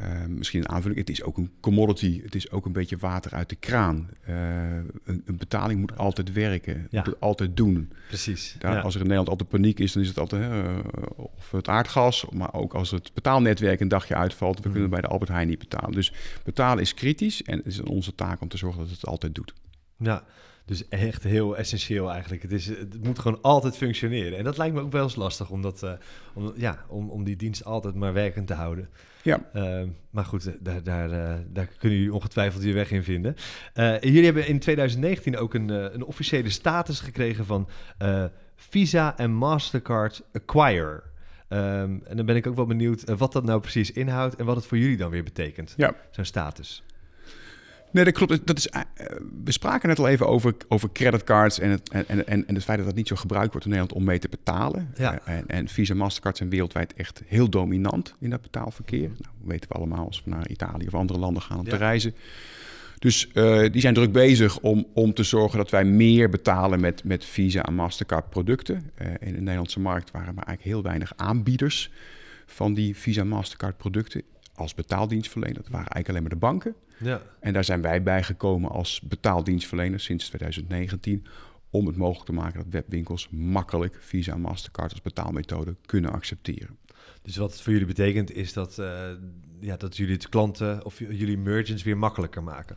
Uh, 0.00 0.24
misschien 0.26 0.60
een 0.60 0.68
aanvulling. 0.68 1.00
Het 1.00 1.10
is 1.10 1.22
ook 1.22 1.36
een 1.36 1.50
commodity. 1.60 2.22
Het 2.22 2.34
is 2.34 2.50
ook 2.50 2.66
een 2.66 2.72
beetje 2.72 2.96
water 2.96 3.32
uit 3.32 3.48
de 3.48 3.56
kraan. 3.56 4.08
Uh, 4.28 4.34
een, 5.04 5.22
een, 5.24 5.36
betaling 5.36 5.80
moet 5.80 5.96
altijd 5.96 6.32
werken. 6.32 6.86
Ja. 6.90 6.98
Moet 6.98 7.06
het 7.06 7.20
altijd 7.20 7.56
doen. 7.56 7.92
Precies. 8.08 8.56
Daar, 8.58 8.72
ja. 8.72 8.80
Als 8.80 8.94
er 8.94 9.00
in 9.00 9.06
Nederland 9.06 9.28
altijd 9.28 9.48
paniek 9.48 9.78
is, 9.78 9.92
dan 9.92 10.02
is 10.02 10.08
het 10.08 10.18
altijd 10.18 10.52
uh, 10.52 10.78
of 11.16 11.50
het 11.50 11.68
aardgas. 11.68 12.26
Maar 12.32 12.54
ook 12.54 12.74
als 12.74 12.90
het 12.90 13.10
betaalnetwerk 13.14 13.80
een 13.80 13.88
dagje 13.88 14.14
uitvalt. 14.14 14.60
We 14.60 14.66
mm. 14.66 14.72
kunnen 14.72 14.90
bij 14.90 15.00
de 15.00 15.08
Albert 15.08 15.30
Heijn 15.30 15.48
niet 15.48 15.58
betalen. 15.58 15.92
Dus 15.92 16.12
betalen 16.44 16.82
is 16.82 16.94
kritisch. 16.94 17.42
En 17.42 17.56
het 17.56 17.66
is 17.66 17.80
onze 17.80 18.14
taak 18.14 18.40
om 18.40 18.48
te 18.48 18.56
zorgen 18.56 18.80
dat 18.80 18.90
het 18.90 19.06
altijd 19.06 19.34
doet. 19.34 19.54
Ja, 19.96 20.24
dus 20.68 20.88
echt 20.88 21.22
heel 21.22 21.56
essentieel 21.56 22.10
eigenlijk. 22.10 22.42
Het, 22.42 22.52
is, 22.52 22.66
het 22.66 23.04
moet 23.04 23.18
gewoon 23.18 23.38
altijd 23.42 23.76
functioneren. 23.76 24.38
En 24.38 24.44
dat 24.44 24.56
lijkt 24.56 24.74
me 24.74 24.80
ook 24.80 24.92
wel 24.92 25.02
eens 25.02 25.16
lastig 25.16 25.50
om, 25.50 25.62
dat, 25.62 25.82
uh, 25.82 25.92
om, 26.34 26.52
ja, 26.56 26.84
om, 26.88 27.10
om 27.10 27.24
die 27.24 27.36
dienst 27.36 27.64
altijd 27.64 27.94
maar 27.94 28.12
werkend 28.12 28.46
te 28.46 28.54
houden. 28.54 28.88
Ja. 29.22 29.40
Uh, 29.54 29.82
maar 30.10 30.24
goed, 30.24 30.56
daar, 30.60 30.82
daar, 30.82 31.10
uh, 31.10 31.34
daar 31.52 31.66
kunnen 31.78 31.98
jullie 31.98 32.14
ongetwijfeld 32.14 32.62
je 32.62 32.72
weg 32.72 32.90
in 32.90 33.02
vinden. 33.02 33.36
jullie 34.00 34.24
hebben 34.24 34.46
in 34.46 34.58
2019 34.58 35.36
ook 35.36 35.54
een, 35.54 35.68
een 35.68 36.04
officiële 36.04 36.50
status 36.50 37.00
gekregen 37.00 37.46
van 37.46 37.68
Visa 38.56 39.16
en 39.16 39.32
Mastercard 39.32 40.22
Acquirer. 40.32 41.02
Um, 41.48 42.02
en 42.04 42.16
dan 42.16 42.26
ben 42.26 42.36
ik 42.36 42.46
ook 42.46 42.56
wel 42.56 42.66
benieuwd 42.66 43.16
wat 43.16 43.32
dat 43.32 43.44
nou 43.44 43.60
precies 43.60 43.92
inhoudt 43.92 44.36
en 44.36 44.44
wat 44.44 44.56
het 44.56 44.66
voor 44.66 44.78
jullie 44.78 44.96
dan 44.96 45.10
weer 45.10 45.22
betekent, 45.22 45.74
ja. 45.76 45.94
zo'n 46.10 46.24
status. 46.24 46.82
Nee, 47.90 48.04
dat 48.04 48.14
klopt. 48.14 48.46
Dat 48.46 48.58
is, 48.58 48.68
uh, 48.74 48.80
we 49.44 49.52
spraken 49.52 49.88
net 49.88 49.98
al 49.98 50.08
even 50.08 50.26
over, 50.28 50.54
over 50.68 50.92
creditcards 50.92 51.58
en 51.58 51.70
het, 51.70 51.88
en, 51.88 52.26
en, 52.26 52.46
en 52.46 52.54
het 52.54 52.64
feit 52.64 52.78
dat 52.78 52.86
dat 52.86 52.96
niet 52.96 53.08
zo 53.08 53.16
gebruikt 53.16 53.50
wordt 53.50 53.66
in 53.66 53.72
Nederland 53.72 53.98
om 53.98 54.04
mee 54.04 54.18
te 54.18 54.28
betalen. 54.28 54.94
Ja. 54.96 55.20
Uh, 55.28 55.34
en, 55.34 55.46
en 55.46 55.68
Visa 55.68 55.94
Mastercard 55.94 56.36
zijn 56.36 56.50
wereldwijd 56.50 56.94
echt 56.94 57.22
heel 57.26 57.48
dominant 57.48 58.14
in 58.20 58.30
dat 58.30 58.42
betaalverkeer. 58.42 59.08
Nou, 59.08 59.34
weten 59.44 59.68
we 59.68 59.74
allemaal 59.74 60.06
als 60.06 60.22
we 60.24 60.30
naar 60.30 60.48
Italië 60.48 60.86
of 60.86 60.94
andere 60.94 61.18
landen 61.18 61.42
gaan 61.42 61.58
om 61.58 61.64
ja. 61.64 61.70
te 61.70 61.76
reizen. 61.76 62.14
Dus 62.98 63.28
uh, 63.34 63.70
die 63.70 63.80
zijn 63.80 63.94
druk 63.94 64.12
bezig 64.12 64.58
om, 64.58 64.86
om 64.94 65.14
te 65.14 65.22
zorgen 65.22 65.58
dat 65.58 65.70
wij 65.70 65.84
meer 65.84 66.28
betalen 66.28 66.80
met, 66.80 67.04
met 67.04 67.24
Visa 67.24 67.62
en 67.62 67.74
Mastercard 67.74 68.30
producten. 68.30 68.90
in 69.20 69.32
de 69.32 69.40
Nederlandse 69.40 69.80
markt 69.80 70.10
waren 70.10 70.34
maar 70.34 70.44
eigenlijk 70.44 70.76
heel 70.76 70.82
weinig 70.82 71.12
aanbieders 71.16 71.90
van 72.46 72.74
die 72.74 72.96
Visa 72.96 73.24
Mastercard 73.24 73.76
producten 73.76 74.22
als 74.58 74.74
betaaldienstverlener. 74.74 75.56
Dat 75.56 75.68
waren 75.68 75.88
eigenlijk 75.88 76.08
alleen 76.08 76.22
maar 76.22 76.30
de 76.30 76.46
banken. 76.46 76.74
Ja. 76.98 77.22
En 77.40 77.52
daar 77.52 77.64
zijn 77.64 77.82
wij 77.82 78.02
bij 78.02 78.22
gekomen 78.22 78.70
als 78.70 79.00
betaaldienstverlener 79.00 80.00
sinds 80.00 80.26
2019 80.26 81.26
om 81.70 81.86
het 81.86 81.96
mogelijk 81.96 82.26
te 82.26 82.32
maken 82.32 82.58
dat 82.58 82.68
webwinkels 82.70 83.28
makkelijk 83.30 83.96
Visa 84.00 84.32
en 84.32 84.40
Mastercard 84.40 84.90
als 84.90 85.02
betaalmethode 85.02 85.76
kunnen 85.86 86.12
accepteren. 86.12 86.76
Dus 87.22 87.36
wat 87.36 87.52
het 87.52 87.60
voor 87.60 87.72
jullie 87.72 87.86
betekent 87.86 88.32
is 88.32 88.52
dat, 88.52 88.76
uh, 88.80 89.10
ja, 89.60 89.76
dat 89.76 89.96
jullie 89.96 90.14
het 90.14 90.28
klanten 90.28 90.84
of 90.84 90.98
jullie 90.98 91.38
merchants 91.38 91.82
weer 91.82 91.96
makkelijker 91.96 92.42
maken. 92.42 92.76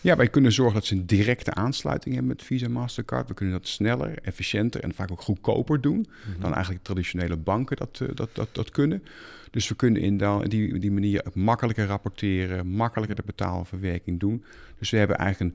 Ja, 0.00 0.16
wij 0.16 0.28
kunnen 0.28 0.52
zorgen 0.52 0.74
dat 0.74 0.84
ze 0.84 0.94
een 0.94 1.06
directe 1.06 1.54
aansluiting 1.54 2.14
hebben 2.14 2.32
met 2.36 2.42
Visa 2.46 2.68
Mastercard. 2.68 3.28
We 3.28 3.34
kunnen 3.34 3.54
dat 3.54 3.66
sneller, 3.66 4.18
efficiënter 4.22 4.82
en 4.82 4.94
vaak 4.94 5.10
ook 5.10 5.20
goedkoper 5.20 5.80
doen 5.80 6.06
mm-hmm. 6.08 6.40
dan 6.42 6.54
eigenlijk 6.54 6.84
traditionele 6.84 7.36
banken 7.36 7.76
dat, 7.76 8.00
uh, 8.02 8.08
dat, 8.14 8.28
dat, 8.32 8.48
dat 8.52 8.70
kunnen. 8.70 9.02
Dus 9.50 9.68
we 9.68 9.74
kunnen 9.74 10.02
in 10.02 10.18
die, 10.48 10.78
die 10.78 10.92
manier 10.92 11.24
makkelijker 11.32 11.86
rapporteren, 11.86 12.66
makkelijker 12.66 13.16
de 13.16 13.22
betaalverwerking 13.26 14.20
doen. 14.20 14.44
Dus 14.78 14.90
we 14.90 14.96
hebben 14.96 15.16
eigenlijk 15.16 15.54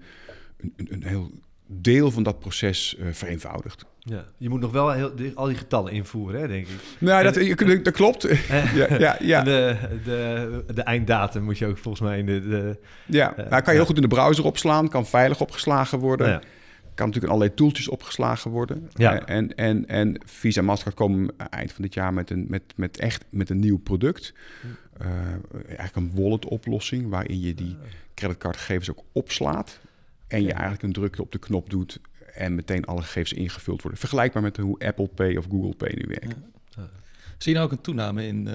een, 0.57 0.73
een, 0.75 0.93
een 0.93 1.03
heel 1.03 1.31
deel 1.67 2.11
van 2.11 2.23
dat 2.23 2.39
proces 2.39 2.95
uh, 2.99 3.07
vereenvoudigd. 3.11 3.85
Ja, 3.99 4.25
je 4.37 4.49
moet 4.49 4.61
nog 4.61 4.71
wel 4.71 4.91
heel, 4.91 5.11
al 5.35 5.45
die 5.45 5.57
getallen 5.57 5.91
invoeren, 5.91 6.41
hè, 6.41 6.47
denk 6.47 6.67
ik. 6.67 6.75
Nou, 6.97 7.23
dat, 7.23 7.35
je, 7.35 7.81
dat 7.81 7.93
klopt. 7.93 8.21
ja, 8.75 8.97
ja, 8.97 9.17
ja. 9.19 9.43
De, 9.43 9.75
de, 10.03 10.63
de 10.73 10.81
einddatum 10.81 11.43
moet 11.43 11.57
je 11.57 11.65
ook 11.65 11.77
volgens 11.77 12.03
mij 12.03 12.19
in 12.19 12.25
de... 12.25 12.47
de 12.47 12.77
ja, 13.05 13.31
uh, 13.31 13.49
nou, 13.49 13.61
kan 13.61 13.73
je 13.73 13.79
heel 13.79 13.85
goed 13.85 13.95
in 13.95 14.01
de 14.01 14.07
browser 14.07 14.45
opslaan, 14.45 14.89
kan 14.89 15.05
veilig 15.05 15.41
opgeslagen 15.41 15.99
worden. 15.99 16.27
Ja. 16.27 16.41
Kan 16.95 17.05
natuurlijk 17.05 17.33
allerlei 17.33 17.57
toeltjes 17.57 17.87
opgeslagen 17.87 18.51
worden. 18.51 18.89
Ja. 18.93 19.25
En, 19.25 19.55
en, 19.55 19.87
en 19.87 20.21
Visa 20.25 20.59
en 20.59 20.65
Mastercard 20.65 20.95
komen 20.97 21.37
eind 21.49 21.71
van 21.71 21.81
dit 21.81 21.93
jaar 21.93 22.13
met 22.13 22.29
een, 22.29 22.45
met, 22.49 22.63
met 22.75 22.97
echt 22.97 23.25
met 23.29 23.49
een 23.49 23.59
nieuw 23.59 23.77
product. 23.77 24.33
Uh, 25.01 25.07
eigenlijk 25.67 25.95
een 25.95 26.11
wallet 26.13 26.45
oplossing 26.45 27.09
waarin 27.09 27.39
je 27.39 27.53
die 27.53 27.77
creditcardgegevens 28.13 28.89
ook 28.89 29.03
opslaat. 29.11 29.79
En 30.27 30.41
je 30.41 30.51
eigenlijk 30.51 30.83
een 30.83 30.93
drukje 30.93 31.21
op 31.21 31.31
de 31.31 31.39
knop 31.39 31.69
doet 31.69 31.99
en 32.33 32.55
meteen 32.55 32.85
alle 32.85 33.01
gegevens 33.01 33.33
ingevuld 33.33 33.81
worden. 33.81 33.99
Vergelijkbaar 33.99 34.41
met 34.41 34.57
hoe 34.57 34.79
Apple 34.79 35.07
Pay 35.07 35.35
of 35.35 35.45
Google 35.49 35.75
Pay 35.75 35.93
nu 35.95 36.05
werkt. 36.07 36.35
Zie 37.37 37.51
je 37.51 37.59
nou 37.59 37.65
ook 37.65 37.71
een 37.71 37.81
toename 37.81 38.27
in 38.27 38.47
uh, 38.47 38.53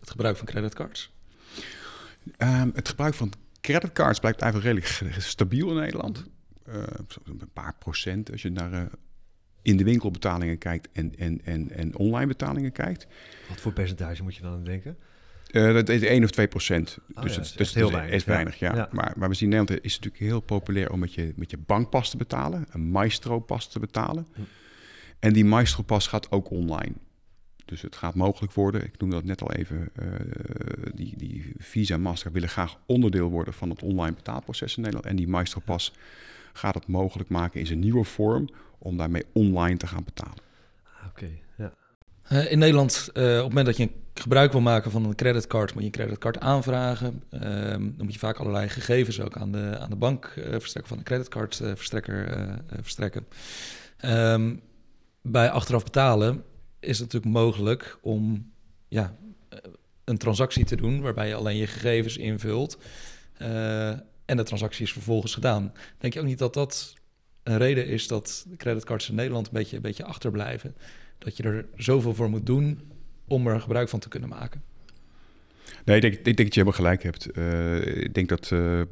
het 0.00 0.10
gebruik 0.10 0.36
van 0.36 0.46
creditcards? 0.46 1.10
Um, 2.38 2.70
het 2.74 2.88
gebruik 2.88 3.14
van 3.14 3.32
creditcards 3.60 4.18
blijft 4.18 4.40
eigenlijk 4.40 4.72
redelijk 4.72 5.22
stabiel 5.22 5.70
in 5.70 5.76
Nederland. 5.76 6.24
Uh, 6.68 6.82
een 7.24 7.50
paar 7.52 7.74
procent 7.78 8.30
als 8.30 8.42
je 8.42 8.50
naar 8.50 8.72
uh, 8.72 8.82
in 9.62 9.76
de 9.76 9.84
winkel 9.84 10.10
betalingen 10.10 10.58
kijkt 10.58 10.88
en, 10.92 11.16
en, 11.18 11.40
en, 11.44 11.70
en 11.70 11.96
online 11.96 12.26
betalingen 12.26 12.72
kijkt. 12.72 13.06
Wat 13.48 13.60
voor 13.60 13.72
percentage 13.72 14.22
moet 14.22 14.36
je 14.36 14.42
dan 14.42 14.64
denken? 14.64 14.96
Uh, 15.50 15.72
dat 15.72 15.88
is 15.88 16.02
1 16.02 16.24
of 16.24 16.30
2 16.30 16.48
procent. 16.48 16.98
Oh, 17.14 17.22
dus 17.22 17.34
ja, 17.34 17.40
het 17.40 17.60
is 17.60 17.74
heel 17.74 17.92
weinig. 17.92 18.14
Is 18.14 18.24
weinig 18.24 18.58
ja. 18.58 18.74
Ja. 18.74 18.88
Maar, 18.92 19.12
maar 19.16 19.28
we 19.28 19.34
zien 19.34 19.52
in 19.52 19.56
Nederland 19.56 19.84
is 19.84 19.94
het 19.94 20.04
natuurlijk 20.04 20.30
heel 20.30 20.40
populair 20.40 20.92
om 20.92 20.98
met 20.98 21.14
je, 21.14 21.32
met 21.36 21.50
je 21.50 21.58
bankpas 21.58 22.10
te 22.10 22.16
betalen, 22.16 22.66
een 22.70 22.90
Maestro-pas 22.90 23.70
te 23.70 23.78
betalen. 23.78 24.26
Hm. 24.34 24.40
En 25.18 25.32
die 25.32 25.44
Maestro-pas 25.44 26.06
gaat 26.06 26.30
ook 26.30 26.50
online. 26.50 26.92
Dus 27.64 27.82
het 27.82 27.96
gaat 27.96 28.14
mogelijk 28.14 28.52
worden, 28.52 28.84
ik 28.84 28.98
noemde 28.98 29.16
dat 29.16 29.24
net 29.24 29.42
al 29.42 29.52
even, 29.52 29.90
uh, 30.02 30.06
die, 30.94 31.14
die 31.16 31.52
Visa 31.58 31.94
en 31.94 32.00
Master 32.00 32.32
willen 32.32 32.48
graag 32.48 32.76
onderdeel 32.86 33.28
worden 33.28 33.54
van 33.54 33.70
het 33.70 33.82
online 33.82 34.14
betaalproces 34.14 34.76
in 34.76 34.82
Nederland. 34.82 35.08
En 35.08 35.16
die 35.16 35.28
Maestro-pas 35.28 35.92
gaat 36.58 36.74
het 36.74 36.86
mogelijk 36.86 37.28
maken 37.28 37.60
in 37.60 37.66
zijn 37.66 37.78
nieuwe 37.78 38.04
vorm 38.04 38.48
om 38.78 38.96
daarmee 38.96 39.24
online 39.32 39.76
te 39.76 39.86
gaan 39.86 40.04
betalen. 40.04 40.42
Oké, 41.06 41.08
okay, 41.08 41.42
ja. 41.56 41.72
Uh, 42.32 42.52
in 42.52 42.58
Nederland, 42.58 43.10
uh, 43.14 43.22
op 43.22 43.34
het 43.34 43.48
moment 43.48 43.66
dat 43.66 43.76
je 43.76 43.90
gebruik 44.14 44.52
wil 44.52 44.60
maken 44.60 44.90
van 44.90 45.04
een 45.04 45.14
creditcard, 45.14 45.72
moet 45.72 45.82
je 45.82 45.86
een 45.86 45.94
creditcard 45.94 46.40
aanvragen. 46.40 47.22
Uh, 47.30 47.40
dan 47.70 47.94
moet 47.96 48.12
je 48.12 48.18
vaak 48.18 48.38
allerlei 48.38 48.68
gegevens 48.68 49.20
ook 49.20 49.36
aan 49.36 49.52
de, 49.52 49.78
aan 49.78 49.90
de 49.90 49.96
bank 49.96 50.32
verstrekken, 50.34 50.88
van 50.88 50.98
een 50.98 51.04
creditcardverstrekker 51.04 52.38
verstrekken. 52.80 53.26
Um, 54.04 54.60
bij 55.22 55.50
achteraf 55.50 55.84
betalen 55.84 56.44
is 56.80 56.98
het 56.98 57.12
natuurlijk 57.12 57.32
mogelijk 57.32 57.98
om 58.00 58.52
ja, 58.88 59.16
een 60.04 60.18
transactie 60.18 60.64
te 60.64 60.76
doen 60.76 61.00
waarbij 61.00 61.28
je 61.28 61.34
alleen 61.34 61.56
je 61.56 61.66
gegevens 61.66 62.16
invult 62.16 62.78
en 64.28 64.36
de 64.36 64.42
transactie 64.42 64.84
is 64.84 64.92
vervolgens 64.92 65.34
gedaan. 65.34 65.72
Denk 65.98 66.12
je 66.12 66.20
ook 66.20 66.26
niet 66.26 66.38
dat 66.38 66.54
dat 66.54 66.94
een 67.42 67.58
reden 67.58 67.86
is 67.86 68.06
dat 68.06 68.46
creditcards 68.56 69.08
in 69.08 69.14
Nederland 69.14 69.46
een 69.46 69.52
beetje, 69.52 69.76
een 69.76 69.82
beetje 69.82 70.04
achterblijven? 70.04 70.74
Dat 71.18 71.36
je 71.36 71.42
er 71.42 71.66
zoveel 71.76 72.14
voor 72.14 72.30
moet 72.30 72.46
doen 72.46 72.80
om 73.26 73.46
er 73.46 73.60
gebruik 73.60 73.88
van 73.88 74.00
te 74.00 74.08
kunnen 74.08 74.28
maken? 74.28 74.62
Nee, 75.84 75.96
ik 75.96 76.02
denk, 76.02 76.14
ik 76.14 76.24
denk 76.24 76.36
dat 76.36 76.54
je 76.54 76.60
helemaal 76.60 76.72
gelijk 76.72 77.02
hebt. 77.02 77.36
Uh, 77.36 78.02
ik 78.04 78.14
denk 78.14 78.28
dat 78.28 78.50
uh, 78.50 78.82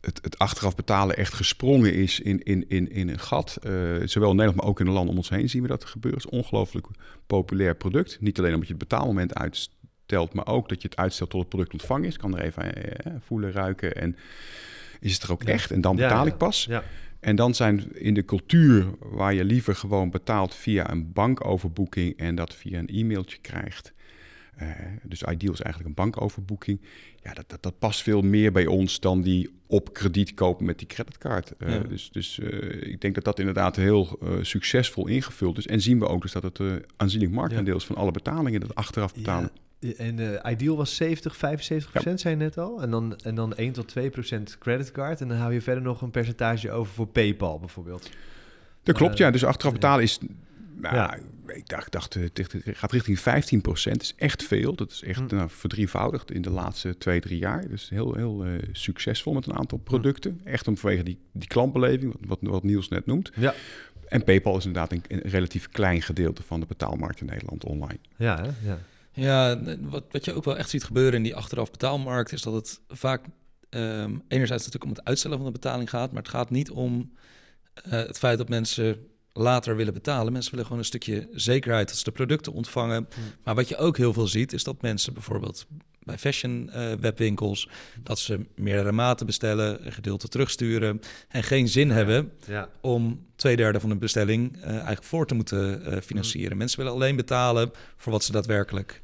het, 0.00 0.18
het, 0.22 0.38
achteraf 0.38 0.74
betalen 0.74 1.16
echt 1.16 1.32
gesprongen 1.34 1.94
is 1.94 2.20
in, 2.20 2.42
in, 2.42 2.68
in, 2.68 2.90
in 2.90 3.08
een 3.08 3.18
gat. 3.18 3.58
Uh, 3.62 3.72
zowel 4.04 4.30
in 4.30 4.36
Nederland, 4.36 4.56
maar 4.56 4.70
ook 4.70 4.80
in 4.80 4.86
de 4.86 4.92
landen 4.92 5.10
om 5.10 5.16
ons 5.16 5.28
heen 5.28 5.48
zien 5.48 5.62
we 5.62 5.68
dat 5.68 5.84
gebeuren. 5.84 6.20
Het 6.20 6.32
is 6.32 6.38
ongelooflijk 6.38 6.86
populair 7.26 7.76
product. 7.76 8.20
Niet 8.20 8.38
alleen 8.38 8.52
omdat 8.52 8.68
je 8.68 8.74
het 8.74 8.88
betaalmoment 8.88 9.34
uitstelt, 10.12 10.46
maar 10.46 10.54
ook 10.54 10.68
dat 10.68 10.82
je 10.82 10.88
het 10.88 10.96
uitstelt 10.96 11.30
tot 11.30 11.40
het 11.40 11.48
product 11.48 11.72
ontvangen 11.72 12.08
is. 12.08 12.16
Kan 12.16 12.38
er 12.38 12.44
even 12.44 12.72
voelen, 13.20 13.52
ruiken 13.52 13.94
en 13.94 14.16
is 15.00 15.12
het 15.12 15.22
er 15.22 15.32
ook 15.32 15.42
ja. 15.42 15.52
echt? 15.52 15.70
En 15.70 15.80
dan 15.80 15.96
betaal 15.96 16.26
ik 16.26 16.36
pas. 16.36 16.64
Ja. 16.64 16.82
En 17.20 17.36
dan 17.36 17.54
zijn 17.54 17.96
in 17.96 18.14
de 18.14 18.24
cultuur 18.24 18.86
waar 18.98 19.34
je 19.34 19.44
liever 19.44 19.74
gewoon 19.76 20.10
betaalt 20.10 20.54
via 20.54 20.90
een 20.90 21.12
bankoverboeking 21.12 22.16
en 22.16 22.34
dat 22.34 22.54
via 22.54 22.78
een 22.78 22.88
e-mailtje 22.88 23.38
krijgt. 23.40 23.92
Uh, 24.62 24.68
dus 25.02 25.22
ideal 25.22 25.52
is 25.52 25.60
eigenlijk 25.60 25.86
een 25.88 26.04
bankoverboeking. 26.04 26.80
Ja, 27.22 27.34
dat, 27.34 27.48
dat, 27.48 27.62
dat, 27.62 27.78
past 27.78 28.02
veel 28.02 28.22
meer 28.22 28.52
bij 28.52 28.66
ons 28.66 29.00
dan 29.00 29.22
die 29.22 29.50
op 29.66 29.92
krediet 29.92 30.34
kopen 30.34 30.64
met 30.64 30.78
die 30.78 30.86
creditcard. 30.86 31.52
Uh, 31.58 31.74
ja. 31.74 31.78
Dus, 31.78 32.10
dus 32.10 32.38
uh, 32.38 32.92
ik 32.92 33.00
denk 33.00 33.14
dat 33.14 33.24
dat 33.24 33.38
inderdaad 33.38 33.76
heel 33.76 34.18
succesvol 34.42 35.06
ingevuld 35.06 35.58
is. 35.58 35.66
En 35.66 35.80
zien 35.80 35.98
we 35.98 36.06
ook 36.06 36.22
dus 36.22 36.32
dat 36.32 36.42
het 36.42 36.60
aanzienlijk 36.96 37.32
marktendeel 37.32 37.76
is 37.76 37.84
van 37.84 37.96
alle 37.96 38.10
betalingen, 38.10 38.60
dat 38.60 38.74
achteraf 38.74 39.14
betalen. 39.14 39.50
Ja. 39.54 39.60
En 39.96 40.18
uh, 40.18 40.38
ideal 40.50 40.76
was 40.76 40.96
70, 40.96 41.36
75 41.36 41.90
procent, 41.90 42.16
ja. 42.16 42.22
zei 42.22 42.34
je 42.34 42.42
net 42.42 42.58
al. 42.58 42.82
En 42.82 42.90
dan, 42.90 43.16
en 43.16 43.34
dan 43.34 43.54
1 43.54 43.72
tot 43.72 43.88
2 43.88 44.10
procent 44.10 44.58
creditcard. 44.58 45.20
En 45.20 45.28
dan 45.28 45.36
hou 45.36 45.52
je 45.52 45.60
verder 45.60 45.82
nog 45.82 46.02
een 46.02 46.10
percentage 46.10 46.70
over 46.70 46.92
voor 46.92 47.06
PayPal 47.06 47.58
bijvoorbeeld. 47.58 48.10
Dat 48.82 48.96
klopt, 48.96 49.12
uh, 49.12 49.18
ja. 49.18 49.30
Dus 49.30 49.44
achteraf 49.44 49.72
betalen 49.72 50.02
is... 50.02 50.18
Nou, 50.76 50.94
ja. 50.94 51.18
ik 51.46 51.68
dacht, 51.68 51.92
dacht 51.92 52.14
het 52.14 52.62
gaat 52.64 52.92
richting 52.92 53.18
15 53.20 53.60
procent. 53.60 53.94
Dat 53.94 54.04
is 54.04 54.14
echt 54.16 54.42
veel. 54.42 54.74
Dat 54.74 54.90
is 54.90 55.02
echt 55.02 55.30
hm. 55.30 55.36
nou, 55.36 55.50
verdrievoudigd 55.50 56.30
in 56.30 56.42
de 56.42 56.50
laatste 56.50 56.96
twee, 56.98 57.20
drie 57.20 57.38
jaar. 57.38 57.68
Dus 57.68 57.88
heel, 57.88 58.14
heel 58.14 58.46
uh, 58.46 58.58
succesvol 58.72 59.32
met 59.32 59.46
een 59.46 59.56
aantal 59.56 59.78
producten. 59.78 60.40
Hm. 60.42 60.48
Echt 60.48 60.68
om 60.68 60.76
vanwege 60.76 61.02
die, 61.02 61.18
die 61.32 61.48
klantbeleving, 61.48 62.16
wat, 62.20 62.38
wat 62.40 62.62
Niels 62.62 62.88
net 62.88 63.06
noemt. 63.06 63.30
Ja. 63.34 63.54
En 64.08 64.24
PayPal 64.24 64.56
is 64.56 64.64
inderdaad 64.64 64.92
een, 64.92 65.02
een 65.08 65.20
relatief 65.20 65.68
klein 65.68 66.02
gedeelte 66.02 66.42
van 66.42 66.60
de 66.60 66.66
betaalmarkt 66.66 67.20
in 67.20 67.26
Nederland 67.26 67.64
online. 67.64 67.98
Ja, 68.16 68.36
hè? 68.36 68.68
ja. 68.70 68.78
Ja, 69.12 69.58
wat, 69.80 70.04
wat 70.10 70.24
je 70.24 70.34
ook 70.34 70.44
wel 70.44 70.56
echt 70.56 70.70
ziet 70.70 70.84
gebeuren 70.84 71.14
in 71.14 71.22
die 71.22 71.34
achteraf 71.34 71.70
betaalmarkt 71.70 72.32
is 72.32 72.42
dat 72.42 72.54
het 72.54 72.80
vaak 72.88 73.24
um, 73.70 74.22
enerzijds 74.28 74.64
natuurlijk 74.64 74.84
om 74.84 74.96
het 74.96 75.04
uitstellen 75.04 75.36
van 75.36 75.46
de 75.46 75.52
betaling 75.52 75.90
gaat, 75.90 76.12
maar 76.12 76.22
het 76.22 76.30
gaat 76.30 76.50
niet 76.50 76.70
om 76.70 77.12
uh, 77.86 77.92
het 77.92 78.18
feit 78.18 78.38
dat 78.38 78.48
mensen 78.48 79.06
later 79.32 79.76
willen 79.76 79.94
betalen. 79.94 80.32
Mensen 80.32 80.50
willen 80.50 80.66
gewoon 80.66 80.80
een 80.80 80.88
stukje 80.88 81.28
zekerheid 81.32 81.88
dat 81.88 81.96
ze 81.96 82.04
de 82.04 82.10
producten 82.10 82.52
ontvangen. 82.52 83.08
Hmm. 83.14 83.24
Maar 83.44 83.54
wat 83.54 83.68
je 83.68 83.76
ook 83.76 83.96
heel 83.96 84.12
veel 84.12 84.26
ziet 84.26 84.52
is 84.52 84.64
dat 84.64 84.82
mensen 84.82 85.12
bijvoorbeeld 85.12 85.66
bij 86.04 86.18
fashion 86.18 86.70
uh, 86.74 86.92
webwinkels 86.92 87.68
dat 88.02 88.18
ze 88.18 88.46
meerdere 88.54 88.92
maten 88.92 89.26
bestellen, 89.26 89.86
een 89.86 89.92
gedeelte 89.92 90.28
terugsturen 90.28 91.00
en 91.28 91.42
geen 91.42 91.68
zin 91.68 91.88
ja, 91.88 91.94
hebben 91.94 92.32
ja. 92.46 92.68
om 92.80 93.26
twee 93.36 93.56
derde 93.56 93.80
van 93.80 93.90
een 93.90 93.98
bestelling 93.98 94.56
uh, 94.56 94.68
eigenlijk 94.70 95.04
voor 95.04 95.26
te 95.26 95.34
moeten 95.34 95.82
uh, 95.86 96.00
financieren. 96.00 96.52
Mm. 96.52 96.58
Mensen 96.58 96.78
willen 96.78 96.92
alleen 96.92 97.16
betalen 97.16 97.70
voor 97.96 98.12
wat 98.12 98.24
ze 98.24 98.32
daadwerkelijk 98.32 99.02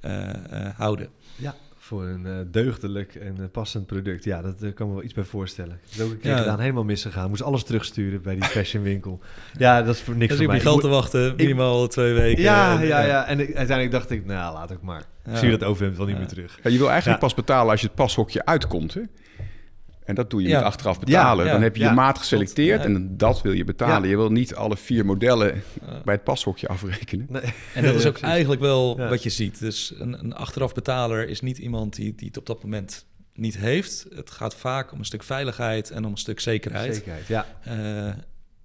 houden. 0.76 1.08
Ja, 1.36 1.54
voor 1.86 2.04
een 2.04 2.48
deugdelijk 2.50 3.14
en 3.14 3.50
passend 3.50 3.86
product. 3.86 4.24
Ja, 4.24 4.42
dat 4.42 4.54
kan 4.58 4.68
ik 4.68 4.78
me 4.78 4.92
wel 4.92 5.02
iets 5.02 5.14
bij 5.14 5.24
voorstellen. 5.24 5.78
Dat 5.82 5.94
is 5.94 6.00
ook 6.00 6.10
een 6.10 6.18
keer 6.18 6.30
ja. 6.30 6.36
gedaan, 6.36 6.60
helemaal 6.60 6.84
misgegaan. 6.84 7.28
Moest 7.28 7.42
alles 7.42 7.64
terugsturen 7.64 8.22
bij 8.22 8.34
die 8.34 8.44
fashionwinkel. 8.56 9.20
ja, 9.58 9.82
dat 9.82 9.94
is 9.94 10.00
voor 10.00 10.16
niks 10.16 10.28
dus 10.28 10.38
voor 10.38 10.46
mij. 10.46 10.60
geld 10.60 10.80
te 10.80 10.88
wachten, 10.88 11.34
minimaal 11.36 11.84
ik, 11.84 11.90
twee 11.90 12.12
weken. 12.12 12.42
Ja, 12.42 12.80
en, 12.80 12.86
ja, 12.86 13.00
ja. 13.00 13.26
En 13.26 13.40
ik, 13.40 13.46
uiteindelijk 13.46 13.90
dacht 13.90 14.10
ik, 14.10 14.26
nou, 14.26 14.54
laat 14.54 14.70
ik 14.70 14.82
maar. 14.82 15.02
Ja. 15.24 15.32
Ik 15.32 15.38
zie 15.38 15.50
dat 15.50 15.64
overhemd 15.64 15.96
wel 15.96 16.06
niet 16.06 16.18
meer 16.18 16.26
terug. 16.26 16.58
Ja, 16.62 16.70
je 16.70 16.78
wil 16.78 16.90
eigenlijk 16.90 17.20
pas 17.20 17.34
betalen 17.34 17.70
als 17.70 17.80
je 17.80 17.86
het 17.86 17.96
pashokje 17.96 18.44
uitkomt, 18.44 18.94
hè? 18.94 19.02
En 20.04 20.14
dat 20.14 20.30
doe 20.30 20.42
je 20.42 20.48
ja. 20.48 20.56
met 20.56 20.66
achteraf 20.66 21.00
betalen. 21.00 21.44
Ja, 21.44 21.50
ja, 21.50 21.52
dan 21.52 21.62
heb 21.62 21.76
je 21.76 21.84
je 21.84 21.90
maat 21.90 22.18
geselecteerd 22.18 22.84
en 22.84 23.16
dat 23.16 23.42
wil 23.42 23.52
je 23.52 23.64
betalen. 23.64 24.08
Je 24.08 24.16
wil 24.16 24.30
niet 24.30 24.54
alle 24.54 24.76
vier 24.76 25.04
modellen 25.04 25.62
bij 26.06 26.14
het 26.14 26.24
pashokje 26.24 26.68
afrekenen. 26.68 27.26
Nee. 27.30 27.52
En 27.74 27.82
dat 27.82 27.94
is 27.94 28.06
ook 28.06 28.18
eigenlijk 28.18 28.60
wel 28.60 28.96
wat 28.96 29.22
je 29.22 29.30
ziet. 29.30 29.58
Dus 29.58 29.92
een, 29.98 30.18
een, 30.18 30.34
achteraf 30.34 30.74
betaler 30.74 31.28
is 31.28 31.40
niet 31.40 31.58
iemand 31.58 31.94
die, 31.94 32.14
die 32.14 32.26
het 32.26 32.36
op 32.36 32.46
dat 32.46 32.62
moment 32.62 33.06
niet 33.34 33.56
heeft. 33.56 34.06
Het 34.14 34.30
gaat 34.30 34.54
vaak 34.54 34.92
om 34.92 34.98
een 34.98 35.04
stuk 35.04 35.22
veiligheid 35.22 35.90
en 35.90 36.04
om 36.04 36.10
een 36.10 36.18
stuk 36.18 36.40
zekerheid. 36.40 36.94
Zekerheid, 36.94 37.26
ja. 37.26 37.46
Uh, 37.68 38.14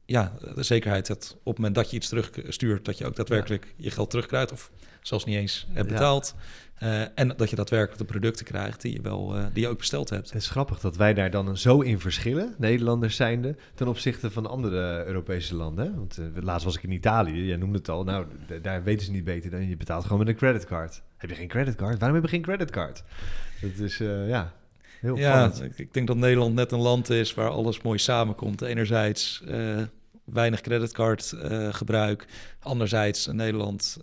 ja, 0.05 0.33
de 0.55 0.63
zekerheid 0.63 1.07
dat 1.07 1.31
op 1.31 1.45
het 1.45 1.55
moment 1.55 1.75
dat 1.75 1.89
je 1.89 1.95
iets 1.95 2.07
terugstuurt... 2.07 2.85
dat 2.85 2.97
je 2.97 3.05
ook 3.05 3.15
daadwerkelijk 3.15 3.73
je 3.75 3.91
geld 3.91 4.09
terugkrijgt... 4.09 4.51
of 4.51 4.71
zelfs 5.01 5.25
niet 5.25 5.35
eens 5.35 5.67
hebt 5.69 5.87
betaald... 5.87 6.35
Uh, 6.83 7.01
en 7.15 7.33
dat 7.37 7.49
je 7.49 7.55
daadwerkelijk 7.55 7.97
de 7.97 8.05
producten 8.05 8.45
krijgt 8.45 8.81
die 8.81 8.93
je, 8.93 9.01
wel, 9.01 9.37
uh, 9.37 9.45
die 9.53 9.63
je 9.63 9.69
ook 9.69 9.77
besteld 9.77 10.09
hebt. 10.09 10.25
Het 10.25 10.41
is 10.41 10.49
grappig 10.49 10.79
dat 10.79 10.95
wij 10.95 11.13
daar 11.13 11.31
dan 11.31 11.57
zo 11.57 11.81
in 11.81 11.99
verschillen, 11.99 12.55
Nederlanders 12.57 13.15
zijnde, 13.15 13.55
ten 13.75 13.87
opzichte 13.87 14.31
van 14.31 14.49
andere 14.49 15.05
Europese 15.05 15.55
landen. 15.55 15.85
Hè? 15.85 15.95
Want 15.95 16.19
uh, 16.19 16.43
laatst 16.43 16.65
was 16.65 16.75
ik 16.75 16.83
in 16.83 16.91
Italië, 16.91 17.45
jij 17.45 17.55
noemde 17.55 17.77
het 17.77 17.89
al, 17.89 18.03
nou, 18.03 18.25
daar 18.61 18.83
weten 18.83 19.05
ze 19.05 19.11
niet 19.11 19.23
beter 19.23 19.51
dan 19.51 19.67
je 19.67 19.77
betaalt 19.77 20.03
gewoon 20.03 20.19
met 20.19 20.27
een 20.27 20.35
creditcard. 20.35 21.01
Heb 21.17 21.29
je 21.29 21.35
geen 21.35 21.47
creditcard? 21.47 21.99
Waarom 21.99 22.17
heb 22.17 22.25
je 22.25 22.31
geen 22.31 22.41
creditcard? 22.41 23.03
Dat 23.61 23.77
is, 23.77 23.97
ja, 23.97 24.53
heel 24.99 25.17
Ja, 25.17 25.51
ik, 25.61 25.77
ik, 25.77 25.93
denk 25.93 26.07
dat 26.07 26.17
Nederland 26.17 26.55
net 26.55 26.71
een 26.71 26.79
land 26.79 27.09
is 27.09 27.33
waar 27.33 27.49
alles 27.49 27.81
mooi 27.81 27.97
samenkomt. 27.97 28.61
Enerzijds 28.61 29.43
weinig 30.23 30.61
creditcardgebruik, 30.61 32.27
anderzijds 32.59 33.27
Nederland 33.27 33.97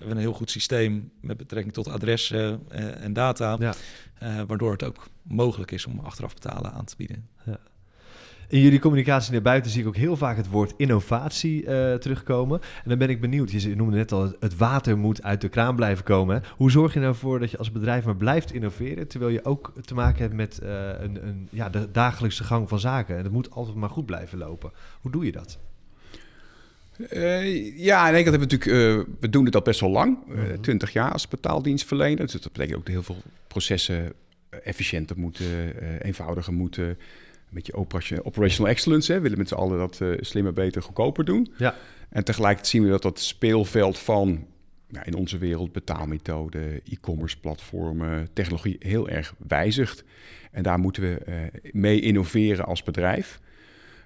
hebben 0.00 0.16
een 0.16 0.22
heel 0.30 0.38
goed 0.38 0.50
systeem 0.50 1.10
met 1.20 1.36
betrekking 1.36 1.74
tot 1.74 1.88
adressen 1.88 2.62
uh, 2.72 3.04
en 3.04 3.12
data. 3.12 3.56
Ja. 3.58 3.74
Uh, 4.22 4.42
waardoor 4.46 4.72
het 4.72 4.82
ook 4.82 5.08
mogelijk 5.22 5.70
is 5.70 5.86
om 5.86 5.98
achteraf 5.98 6.34
betalen 6.34 6.72
aan 6.72 6.84
te 6.84 6.96
bieden. 6.96 7.28
Ja. 7.44 7.58
In 8.48 8.60
jullie 8.60 8.78
communicatie 8.78 9.32
naar 9.32 9.42
buiten 9.42 9.70
zie 9.70 9.80
ik 9.80 9.86
ook 9.86 9.96
heel 9.96 10.16
vaak 10.16 10.36
het 10.36 10.48
woord 10.48 10.74
innovatie 10.76 11.62
uh, 11.62 11.94
terugkomen. 11.94 12.60
En 12.60 12.88
dan 12.88 12.98
ben 12.98 13.08
ik 13.08 13.20
benieuwd, 13.20 13.50
je 13.50 13.76
noemde 13.76 13.96
net 13.96 14.12
al, 14.12 14.32
het 14.40 14.56
water 14.56 14.98
moet 14.98 15.22
uit 15.22 15.40
de 15.40 15.48
kraan 15.48 15.76
blijven 15.76 16.04
komen. 16.04 16.42
Hoe 16.56 16.70
zorg 16.70 16.94
je 16.94 17.00
nou 17.00 17.14
voor 17.14 17.38
dat 17.38 17.50
je 17.50 17.58
als 17.58 17.72
bedrijf 17.72 18.04
maar 18.04 18.16
blijft 18.16 18.52
innoveren, 18.52 19.08
terwijl 19.08 19.32
je 19.32 19.44
ook 19.44 19.72
te 19.80 19.94
maken 19.94 20.20
hebt 20.20 20.34
met 20.34 20.58
een, 20.62 21.26
een, 21.26 21.48
ja, 21.50 21.68
de 21.68 21.90
dagelijkse 21.90 22.44
gang 22.44 22.68
van 22.68 22.80
zaken. 22.80 23.16
En 23.16 23.22
het 23.22 23.32
moet 23.32 23.50
altijd 23.50 23.76
maar 23.76 23.90
goed 23.90 24.06
blijven 24.06 24.38
lopen. 24.38 24.72
Hoe 25.00 25.10
doe 25.10 25.24
je 25.24 25.32
dat? 25.32 25.58
Uh, 27.12 27.78
ja, 27.78 28.06
in 28.06 28.12
Nederland 28.12 28.40
hebben 28.40 28.48
we 28.48 28.56
natuurlijk, 28.56 28.66
uh, 28.66 29.14
we 29.20 29.28
doen 29.28 29.44
dit 29.44 29.54
al 29.54 29.62
best 29.62 29.80
wel 29.80 29.90
lang, 29.90 30.18
uh, 30.28 30.36
mm-hmm. 30.36 30.60
20 30.60 30.92
jaar 30.92 31.12
als 31.12 31.28
betaaldienstverlener. 31.28 32.16
Dus 32.16 32.32
dat 32.32 32.52
betekent 32.52 32.76
ook 32.76 32.84
dat 32.84 32.94
heel 32.94 33.02
veel 33.02 33.22
processen 33.46 34.12
efficiënter 34.62 35.18
moeten, 35.18 35.74
eenvoudiger 36.02 36.52
moeten. 36.52 36.98
beetje 37.50 37.74
operational 38.22 38.70
excellence. 38.70 39.12
Hè. 39.12 39.16
We 39.16 39.22
willen 39.22 39.38
met 39.38 39.48
z'n 39.48 39.54
allen 39.54 39.78
dat 39.78 40.00
slimmer, 40.20 40.52
beter, 40.52 40.82
goedkoper 40.82 41.24
doen. 41.24 41.52
Ja. 41.56 41.74
En 42.08 42.24
tegelijkertijd 42.24 42.72
zien 42.72 42.82
we 42.82 42.90
dat 42.90 43.02
dat 43.02 43.20
speelveld 43.20 43.98
van 43.98 44.46
nou, 44.88 45.06
in 45.06 45.14
onze 45.14 45.38
wereld 45.38 45.72
betaalmethoden, 45.72 46.80
e-commerce 46.90 47.38
platformen, 47.38 48.28
technologie 48.32 48.76
heel 48.78 49.08
erg 49.08 49.34
wijzigt. 49.48 50.04
En 50.50 50.62
daar 50.62 50.78
moeten 50.78 51.02
we 51.02 51.50
mee 51.72 52.00
innoveren 52.00 52.64
als 52.64 52.82
bedrijf. 52.82 53.40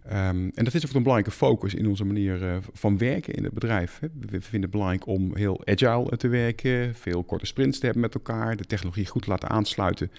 Um, 0.06 0.50
en 0.54 0.64
dat 0.64 0.74
is 0.74 0.86
ook 0.86 0.94
een 0.94 1.02
belangrijke 1.02 1.30
focus 1.30 1.74
in 1.74 1.86
onze 1.86 2.04
manier 2.04 2.42
uh, 2.42 2.56
van 2.72 2.98
werken 2.98 3.34
in 3.34 3.44
het 3.44 3.52
bedrijf. 3.52 3.98
Hè. 4.00 4.08
We 4.20 4.40
vinden 4.40 4.62
het 4.62 4.70
belangrijk 4.70 5.06
om 5.06 5.36
heel 5.36 5.62
agile 5.64 6.16
te 6.16 6.28
werken, 6.28 6.94
veel 6.94 7.22
korte 7.22 7.46
sprints 7.46 7.78
te 7.78 7.84
hebben 7.84 8.02
met 8.02 8.14
elkaar, 8.14 8.56
de 8.56 8.64
technologie 8.64 9.06
goed 9.06 9.22
te 9.22 9.28
laten 9.28 9.48
aansluiten 9.48 10.10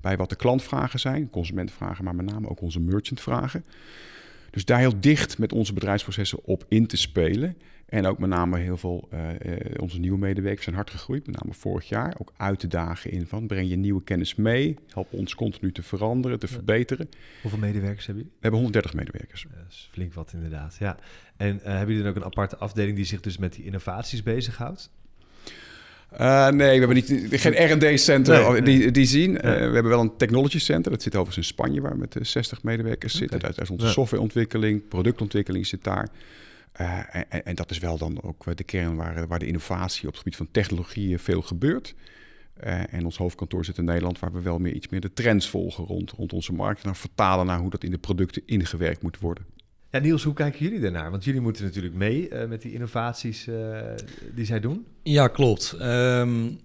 bij 0.00 0.16
wat 0.16 0.28
de 0.28 0.36
klantvragen 0.36 1.00
zijn, 1.00 1.30
consumentvragen, 1.30 2.04
maar 2.04 2.14
met 2.14 2.30
name 2.30 2.48
ook 2.48 2.60
onze 2.60 2.80
merchantvragen. 2.80 3.64
Dus 4.50 4.64
daar 4.64 4.78
heel 4.78 5.00
dicht 5.00 5.38
met 5.38 5.52
onze 5.52 5.72
bedrijfsprocessen 5.72 6.44
op 6.44 6.64
in 6.68 6.86
te 6.86 6.96
spelen. 6.96 7.56
En 7.86 8.06
ook 8.06 8.18
met 8.18 8.28
name 8.28 8.58
heel 8.58 8.76
veel, 8.76 9.08
uh, 9.14 9.20
onze 9.76 9.98
nieuwe 9.98 10.18
medewerkers 10.18 10.64
zijn 10.64 10.76
hard 10.76 10.90
gegroeid, 10.90 11.26
met 11.26 11.42
name 11.42 11.54
vorig 11.54 11.88
jaar. 11.88 12.14
Ook 12.18 12.32
uit 12.36 12.60
de 12.60 12.68
dagen 12.68 13.10
in 13.10 13.26
van, 13.26 13.46
breng 13.46 13.68
je 13.68 13.76
nieuwe 13.76 14.02
kennis 14.02 14.34
mee, 14.34 14.76
help 14.92 15.12
ons 15.12 15.34
continu 15.34 15.72
te 15.72 15.82
veranderen, 15.82 16.38
te 16.38 16.46
verbeteren. 16.46 17.08
Hoeveel 17.42 17.60
medewerkers 17.60 18.06
hebben 18.06 18.24
jullie? 18.24 18.38
We 18.40 18.48
hebben 18.48 18.60
130 18.60 18.94
medewerkers. 18.94 19.46
Dat 19.50 19.64
is 19.68 19.88
flink 19.92 20.14
wat 20.14 20.32
inderdaad, 20.32 20.76
ja. 20.78 20.96
En 21.36 21.56
uh, 21.56 21.62
hebben 21.62 21.86
jullie 21.86 22.02
dan 22.02 22.10
ook 22.10 22.16
een 22.16 22.24
aparte 22.24 22.56
afdeling 22.56 22.96
die 22.96 23.04
zich 23.04 23.20
dus 23.20 23.38
met 23.38 23.52
die 23.52 23.64
innovaties 23.64 24.22
bezighoudt? 24.22 24.90
Uh, 26.20 26.48
nee, 26.48 26.80
we 26.80 26.86
hebben 26.86 26.94
niet, 26.94 27.40
geen 27.40 27.72
R&D-center 27.72 28.64
die, 28.64 28.90
die 28.90 29.06
zien. 29.06 29.30
Uh, 29.30 29.40
we 29.40 29.48
hebben 29.48 29.88
wel 29.88 30.00
een 30.00 30.16
technology 30.16 30.58
center. 30.58 30.90
Dat 30.90 31.02
zit 31.02 31.14
overigens 31.16 31.46
in 31.46 31.54
Spanje, 31.54 31.80
waar 31.80 31.96
met 31.96 32.16
60 32.20 32.62
medewerkers 32.62 33.14
okay. 33.14 33.28
zitten. 33.28 33.40
Daar 33.40 33.62
is 33.62 33.70
onze 33.70 33.88
softwareontwikkeling, 33.88 34.88
productontwikkeling 34.88 35.66
zit 35.66 35.84
daar. 35.84 36.08
Uh, 36.80 37.14
en, 37.14 37.44
en, 37.44 37.54
dat 37.54 37.70
is 37.70 37.78
wel 37.78 37.98
dan 37.98 38.22
ook 38.22 38.56
de 38.56 38.64
kern 38.64 38.96
waar, 38.96 39.26
waar 39.26 39.38
de 39.38 39.46
innovatie 39.46 40.02
op 40.02 40.08
het 40.08 40.16
gebied 40.16 40.36
van 40.36 40.48
technologie 40.50 41.18
veel 41.18 41.42
gebeurt. 41.42 41.94
Uh, 42.64 42.94
en 42.94 43.04
ons 43.04 43.16
hoofdkantoor 43.16 43.64
zit 43.64 43.78
in 43.78 43.84
Nederland, 43.84 44.18
waar 44.18 44.32
we 44.32 44.40
wel 44.40 44.58
meer 44.58 44.72
iets 44.72 44.88
meer 44.88 45.00
de 45.00 45.12
trends 45.12 45.48
volgen 45.48 45.84
rond, 45.84 46.10
rond 46.10 46.32
onze 46.32 46.52
markt. 46.52 46.78
En 46.78 46.84
dan 46.84 46.96
vertalen 46.96 47.46
naar 47.46 47.58
hoe 47.58 47.70
dat 47.70 47.84
in 47.84 47.90
de 47.90 47.98
producten 47.98 48.42
ingewerkt 48.46 49.02
moet 49.02 49.18
worden. 49.18 49.44
Ja, 49.90 49.98
Niels, 49.98 50.22
hoe 50.22 50.34
kijken 50.34 50.60
jullie 50.60 50.80
daarnaar? 50.80 51.10
Want 51.10 51.24
jullie 51.24 51.40
moeten 51.40 51.64
natuurlijk 51.64 51.94
mee 51.94 52.30
uh, 52.30 52.44
met 52.44 52.62
die 52.62 52.72
innovaties 52.72 53.48
die 54.34 54.44
zij 54.44 54.60
doen. 54.60 54.86
Ja, 55.02 55.28
klopt. 55.28 55.76
Um, 55.80 56.58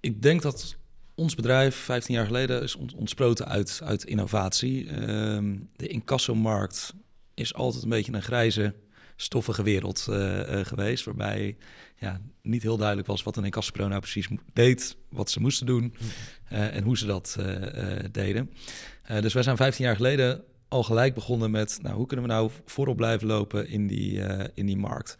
ik 0.00 0.22
denk 0.22 0.42
dat 0.42 0.76
ons 1.14 1.34
bedrijf 1.34 1.76
15 1.76 2.14
jaar 2.14 2.26
geleden 2.26 2.62
is 2.62 2.76
ontsproten 2.76 3.48
uit, 3.48 3.80
uit 3.84 4.04
innovatie. 4.04 5.08
Um, 5.10 5.68
de 5.76 5.86
incassomarkt 5.86 6.94
is 7.34 7.54
altijd 7.54 7.82
een 7.82 7.88
beetje 7.88 8.12
een 8.12 8.22
grijze 8.22 8.74
stoffige 9.20 9.62
wereld 9.62 10.06
uh, 10.10 10.40
geweest. 10.62 11.04
Waarbij 11.04 11.56
ja, 11.96 12.20
niet 12.42 12.62
heel 12.62 12.76
duidelijk 12.76 13.08
was 13.08 13.22
wat 13.22 13.36
een 13.36 13.44
incassopro 13.44 13.88
nou 13.88 14.00
precies 14.00 14.28
deed, 14.52 14.96
wat 15.10 15.30
ze 15.30 15.40
moesten 15.40 15.66
doen 15.66 15.94
uh, 16.52 16.76
en 16.76 16.84
hoe 16.84 16.98
ze 16.98 17.06
dat 17.06 17.38
deden. 18.10 18.50
dus 19.20 19.32
wij 19.32 19.42
zijn 19.42 19.56
15 19.56 19.84
jaar 19.84 19.96
geleden 19.96 20.44
al 20.68 20.82
gelijk 20.82 21.14
begonnen 21.14 21.50
met, 21.50 21.78
nou, 21.82 21.96
hoe 21.96 22.06
kunnen 22.06 22.26
we 22.26 22.32
nou 22.32 22.50
voorop 22.64 22.96
blijven 22.96 23.26
lopen 23.26 23.68
in 23.68 23.86
die, 23.86 24.20
in 24.54 24.66
die 24.66 24.76
markt? 24.76 25.18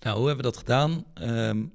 Nou, 0.00 0.16
hoe 0.18 0.26
hebben 0.26 0.44
we 0.44 0.50
dat 0.50 0.60
gedaan? 0.60 1.04
Um, 1.22 1.72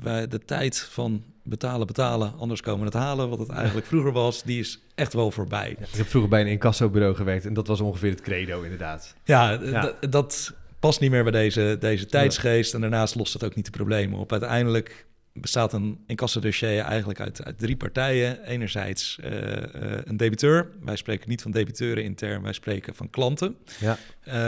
wij, 0.00 0.28
de 0.28 0.38
tijd 0.38 0.78
van 0.78 1.24
betalen, 1.42 1.86
betalen, 1.86 2.34
anders 2.38 2.60
komen 2.60 2.84
het 2.84 2.94
halen, 2.94 3.28
wat 3.28 3.38
het 3.38 3.48
eigenlijk 3.48 3.86
vroeger 3.92 4.12
was, 4.12 4.42
die 4.42 4.60
is 4.60 4.80
echt 4.94 5.12
wel 5.12 5.30
voorbij. 5.30 5.70
ik 5.70 5.96
heb 5.96 6.06
vroeger 6.06 6.30
bij 6.30 6.40
een 6.40 6.46
incassobureau 6.46 7.14
gewerkt 7.14 7.46
en 7.46 7.54
dat 7.54 7.66
was 7.66 7.80
ongeveer 7.80 8.10
het 8.10 8.20
credo 8.20 8.62
inderdaad. 8.62 9.14
Ja, 9.24 9.50
ja. 9.50 9.94
dat 10.10 10.54
past 10.82 11.00
niet 11.00 11.10
meer 11.10 11.22
bij 11.22 11.32
deze, 11.32 11.76
deze 11.80 12.06
tijdsgeest. 12.06 12.74
En 12.74 12.80
daarnaast 12.80 13.14
lost 13.14 13.32
het 13.32 13.44
ook 13.44 13.54
niet 13.54 13.64
de 13.64 13.70
problemen 13.70 14.18
op. 14.18 14.32
Uiteindelijk 14.32 15.06
bestaat 15.32 15.72
een 15.72 16.04
incassodossier 16.06 16.78
eigenlijk 16.78 17.20
uit, 17.20 17.44
uit 17.44 17.58
drie 17.58 17.76
partijen. 17.76 18.44
Enerzijds 18.44 19.18
uh, 19.24 19.30
uh, 19.30 19.62
een 20.04 20.16
debiteur. 20.16 20.70
Wij 20.80 20.96
spreken 20.96 21.28
niet 21.28 21.42
van 21.42 21.50
debiteuren 21.50 22.04
intern, 22.04 22.42
wij 22.42 22.52
spreken 22.52 22.94
van 22.94 23.10
klanten. 23.10 23.56
Ja. 23.80 23.98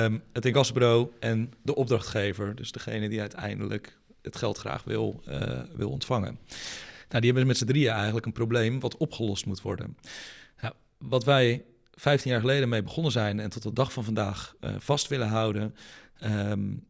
Um, 0.05 0.23
het 0.33 0.47
incassobureau 0.47 1.09
en 1.21 1.53
de 1.63 1.75
opdrachtgever. 1.75 2.55
Dus 2.55 2.73
degene 2.73 3.09
die 3.09 3.21
uiteindelijk 3.21 3.99
het 4.23 4.37
geld 4.37 4.59
graag 4.59 4.85
wil, 4.85 5.23
uh, 5.29 5.41
wil 5.77 5.91
ontvangen. 5.91 6.39
Nou, 7.09 7.21
die 7.21 7.31
hebben 7.31 7.47
met 7.47 7.59
z'n 7.59 7.67
drieën 7.67 7.93
eigenlijk 7.93 8.27
een 8.27 8.33
probleem 8.33 8.81
wat 8.81 8.97
opgelost 8.97 9.47
moet 9.47 9.61
worden. 9.61 9.97
Nou, 10.61 10.75
wat 10.99 11.25
wij 11.25 11.65
15 11.93 12.31
jaar 12.31 12.41
geleden 12.41 12.69
mee 12.69 12.83
begonnen 12.83 13.13
zijn 13.13 13.41
en 13.41 13.51
tot 13.51 13.63
de 13.63 13.73
dag 13.73 13.93
van 13.93 14.05
vandaag 14.05 14.55
vast 14.79 15.09
willen 15.09 15.29
houden, 15.29 15.75
um, 16.25 16.87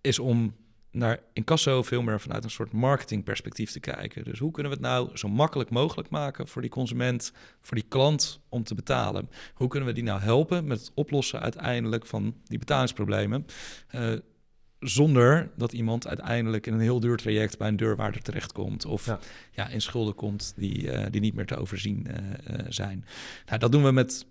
is 0.00 0.18
om 0.18 0.54
naar 0.92 1.20
incasso 1.32 1.82
veel 1.82 2.02
meer 2.02 2.20
vanuit 2.20 2.44
een 2.44 2.50
soort 2.50 2.72
marketingperspectief 2.72 3.70
te 3.70 3.80
kijken. 3.80 4.24
Dus 4.24 4.38
hoe 4.38 4.50
kunnen 4.50 4.72
we 4.72 4.78
het 4.78 4.86
nou 4.86 5.16
zo 5.16 5.28
makkelijk 5.28 5.70
mogelijk 5.70 6.10
maken 6.10 6.48
voor 6.48 6.62
die 6.62 6.70
consument, 6.70 7.32
voor 7.60 7.76
die 7.76 7.86
klant 7.88 8.40
om 8.48 8.64
te 8.64 8.74
betalen? 8.74 9.30
Hoe 9.54 9.68
kunnen 9.68 9.88
we 9.88 9.94
die 9.94 10.04
nou 10.04 10.20
helpen 10.20 10.66
met 10.66 10.80
het 10.80 10.90
oplossen 10.94 11.40
uiteindelijk 11.40 12.06
van 12.06 12.34
die 12.44 12.58
betalingsproblemen? 12.58 13.46
Uh, 13.94 14.12
zonder 14.80 15.50
dat 15.56 15.72
iemand 15.72 16.06
uiteindelijk 16.06 16.66
in 16.66 16.72
een 16.72 16.80
heel 16.80 17.00
duur 17.00 17.16
traject 17.16 17.58
bij 17.58 17.68
een 17.68 17.76
deurwaarder 17.76 18.22
terechtkomt. 18.22 18.84
Of 18.84 19.06
ja. 19.06 19.18
ja 19.52 19.68
in 19.68 19.80
schulden 19.80 20.14
komt 20.14 20.52
die, 20.56 20.82
uh, 20.82 21.06
die 21.10 21.20
niet 21.20 21.34
meer 21.34 21.46
te 21.46 21.56
overzien 21.56 22.06
uh, 22.10 22.58
zijn. 22.68 23.04
Nou, 23.46 23.58
dat 23.58 23.72
doen 23.72 23.84
we 23.84 23.92
met 23.92 24.26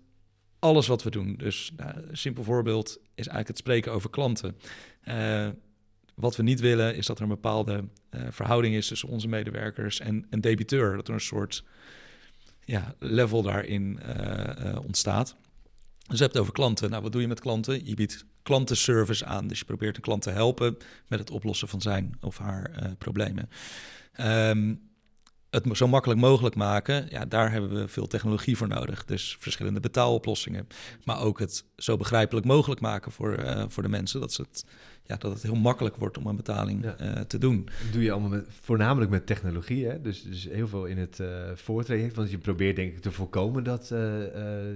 alles 0.62 0.86
wat 0.86 1.02
we 1.02 1.10
doen. 1.10 1.34
Dus 1.36 1.72
nou, 1.76 1.92
een 2.08 2.16
simpel 2.16 2.44
voorbeeld 2.44 2.88
is 2.90 3.26
eigenlijk 3.26 3.48
het 3.48 3.58
spreken 3.58 3.92
over 3.92 4.10
klanten. 4.10 4.56
Uh, 5.04 5.48
wat 6.14 6.36
we 6.36 6.42
niet 6.42 6.60
willen 6.60 6.96
is 6.96 7.06
dat 7.06 7.16
er 7.16 7.22
een 7.22 7.28
bepaalde 7.28 7.84
uh, 8.10 8.20
verhouding 8.30 8.74
is 8.74 8.86
tussen 8.86 9.08
onze 9.08 9.28
medewerkers 9.28 10.00
en 10.00 10.26
een 10.30 10.40
debiteur. 10.40 10.96
Dat 10.96 11.08
er 11.08 11.14
een 11.14 11.20
soort 11.20 11.64
ja, 12.64 12.94
level 12.98 13.42
daarin 13.42 14.00
uh, 14.16 14.78
ontstaat. 14.84 15.36
Dus 16.08 16.18
je 16.18 16.22
hebt 16.22 16.32
het 16.32 16.42
over 16.42 16.52
klanten. 16.52 16.90
Nou, 16.90 17.02
wat 17.02 17.12
doe 17.12 17.20
je 17.20 17.28
met 17.28 17.40
klanten? 17.40 17.86
Je 17.86 17.94
biedt 17.94 18.24
klantenservice 18.42 19.24
aan. 19.24 19.46
Dus 19.46 19.58
je 19.58 19.64
probeert 19.64 19.96
een 19.96 20.02
klant 20.02 20.22
te 20.22 20.30
helpen 20.30 20.76
met 21.08 21.18
het 21.18 21.30
oplossen 21.30 21.68
van 21.68 21.80
zijn 21.80 22.16
of 22.20 22.38
haar 22.38 22.94
problemen. 22.98 23.48
Um, 24.20 24.91
het 25.52 25.76
zo 25.76 25.88
makkelijk 25.88 26.20
mogelijk 26.20 26.54
maken, 26.54 27.06
ja, 27.08 27.24
daar 27.24 27.50
hebben 27.50 27.74
we 27.74 27.88
veel 27.88 28.06
technologie 28.06 28.56
voor 28.56 28.68
nodig. 28.68 29.04
Dus 29.04 29.36
verschillende 29.38 29.80
betaaloplossingen. 29.80 30.66
Maar 31.04 31.20
ook 31.20 31.38
het 31.38 31.64
zo 31.76 31.96
begrijpelijk 31.96 32.46
mogelijk 32.46 32.80
maken 32.80 33.12
voor, 33.12 33.38
uh, 33.38 33.64
voor 33.68 33.82
de 33.82 33.88
mensen. 33.88 34.20
Dat, 34.20 34.32
ze 34.32 34.42
het, 34.42 34.64
ja, 35.12 35.18
dat 35.18 35.32
het 35.32 35.42
heel 35.42 35.54
makkelijk 35.54 35.96
wordt 35.96 36.18
om 36.18 36.26
een 36.26 36.36
betaling 36.36 36.84
ja. 36.84 36.96
uh, 37.00 37.20
te 37.20 37.38
doen. 37.38 37.64
Dat 37.64 37.92
doe 37.92 38.02
je 38.02 38.12
allemaal 38.12 38.30
met, 38.30 38.46
voornamelijk 38.60 39.10
met 39.10 39.26
technologie. 39.26 39.86
Hè? 39.86 40.00
Dus, 40.00 40.22
dus 40.22 40.48
heel 40.50 40.68
veel 40.68 40.84
in 40.84 40.98
het 40.98 41.18
uh, 41.20 41.28
voortraject. 41.54 42.16
Want 42.16 42.30
je 42.30 42.38
probeert 42.38 42.76
denk 42.76 42.92
ik 42.92 43.00
te 43.00 43.12
voorkomen 43.12 43.64
dat, 43.64 43.94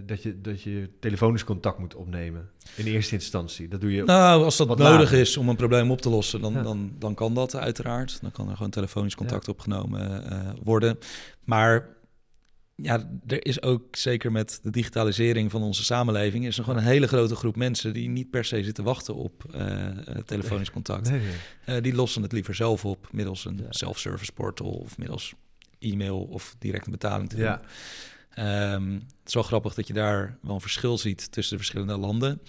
dat, 0.07 0.23
je, 0.23 0.41
dat 0.41 0.63
je 0.63 0.89
telefonisch 1.01 1.45
contact 1.45 1.79
moet 1.79 1.95
opnemen. 1.95 2.49
In 2.77 2.87
eerste 2.87 3.15
instantie. 3.15 3.69
Dat 3.69 3.81
doe 3.81 3.93
je 3.93 4.05
nou, 4.05 4.45
als 4.45 4.57
dat 4.57 4.79
nodig 4.79 5.13
is 5.13 5.37
om 5.37 5.49
een 5.49 5.57
probleem 5.57 5.91
op 5.91 6.01
te 6.01 6.09
lossen, 6.09 6.41
dan, 6.41 6.53
ja. 6.53 6.63
dan, 6.63 6.93
dan 6.99 7.15
kan 7.15 7.35
dat 7.35 7.57
uiteraard. 7.57 8.19
Dan 8.21 8.31
kan 8.31 8.49
er 8.49 8.57
gewoon 8.57 8.71
telefonisch 8.71 9.15
contact 9.15 9.47
ja. 9.47 9.53
opgenomen 9.53 10.23
worden. 10.63 10.99
Maar 11.45 11.96
ja, 12.77 13.11
er 13.27 13.47
is 13.47 13.63
ook 13.63 13.97
zeker 13.97 14.33
met 14.33 14.59
de 14.63 14.71
digitalisering 14.71 15.51
van 15.51 15.63
onze 15.63 15.85
samenleving... 15.85 16.47
is 16.47 16.59
er 16.59 16.65
gewoon 16.65 16.79
een 16.79 16.87
hele 16.87 17.07
grote 17.07 17.35
groep 17.35 17.57
mensen 17.57 17.93
die 17.93 18.09
niet 18.09 18.31
per 18.31 18.45
se 18.45 18.65
zitten 18.65 18.85
wachten 18.85 19.15
op 19.15 19.45
uh, 19.55 19.87
telefonisch 20.25 20.71
contact. 20.71 21.11
Nee, 21.11 21.21
nee. 21.21 21.77
Uh, 21.77 21.83
die 21.83 21.95
lossen 21.95 22.23
het 22.23 22.33
liever 22.33 22.55
zelf 22.55 22.85
op 22.85 23.09
middels 23.13 23.45
een 23.45 23.57
ja. 23.57 23.67
self-service 23.69 24.33
portal... 24.33 24.71
of 24.71 24.99
middels 24.99 25.35
e-mail 25.79 26.19
of 26.19 26.57
directe 26.59 26.91
betaling 26.91 27.29
te 27.29 27.37
doen. 27.37 27.45
Ja. 27.45 28.75
Um, 28.75 28.95
het 28.95 29.27
is 29.27 29.35
wel 29.35 29.43
grappig 29.43 29.75
dat 29.75 29.87
je 29.87 29.93
daar 29.93 30.39
wel 30.43 30.55
een 30.55 30.61
verschil 30.61 30.99
ziet 30.99 31.33
tussen 31.33 31.57
de 31.57 31.63
verschillende 31.63 31.97
landen. 31.97 32.41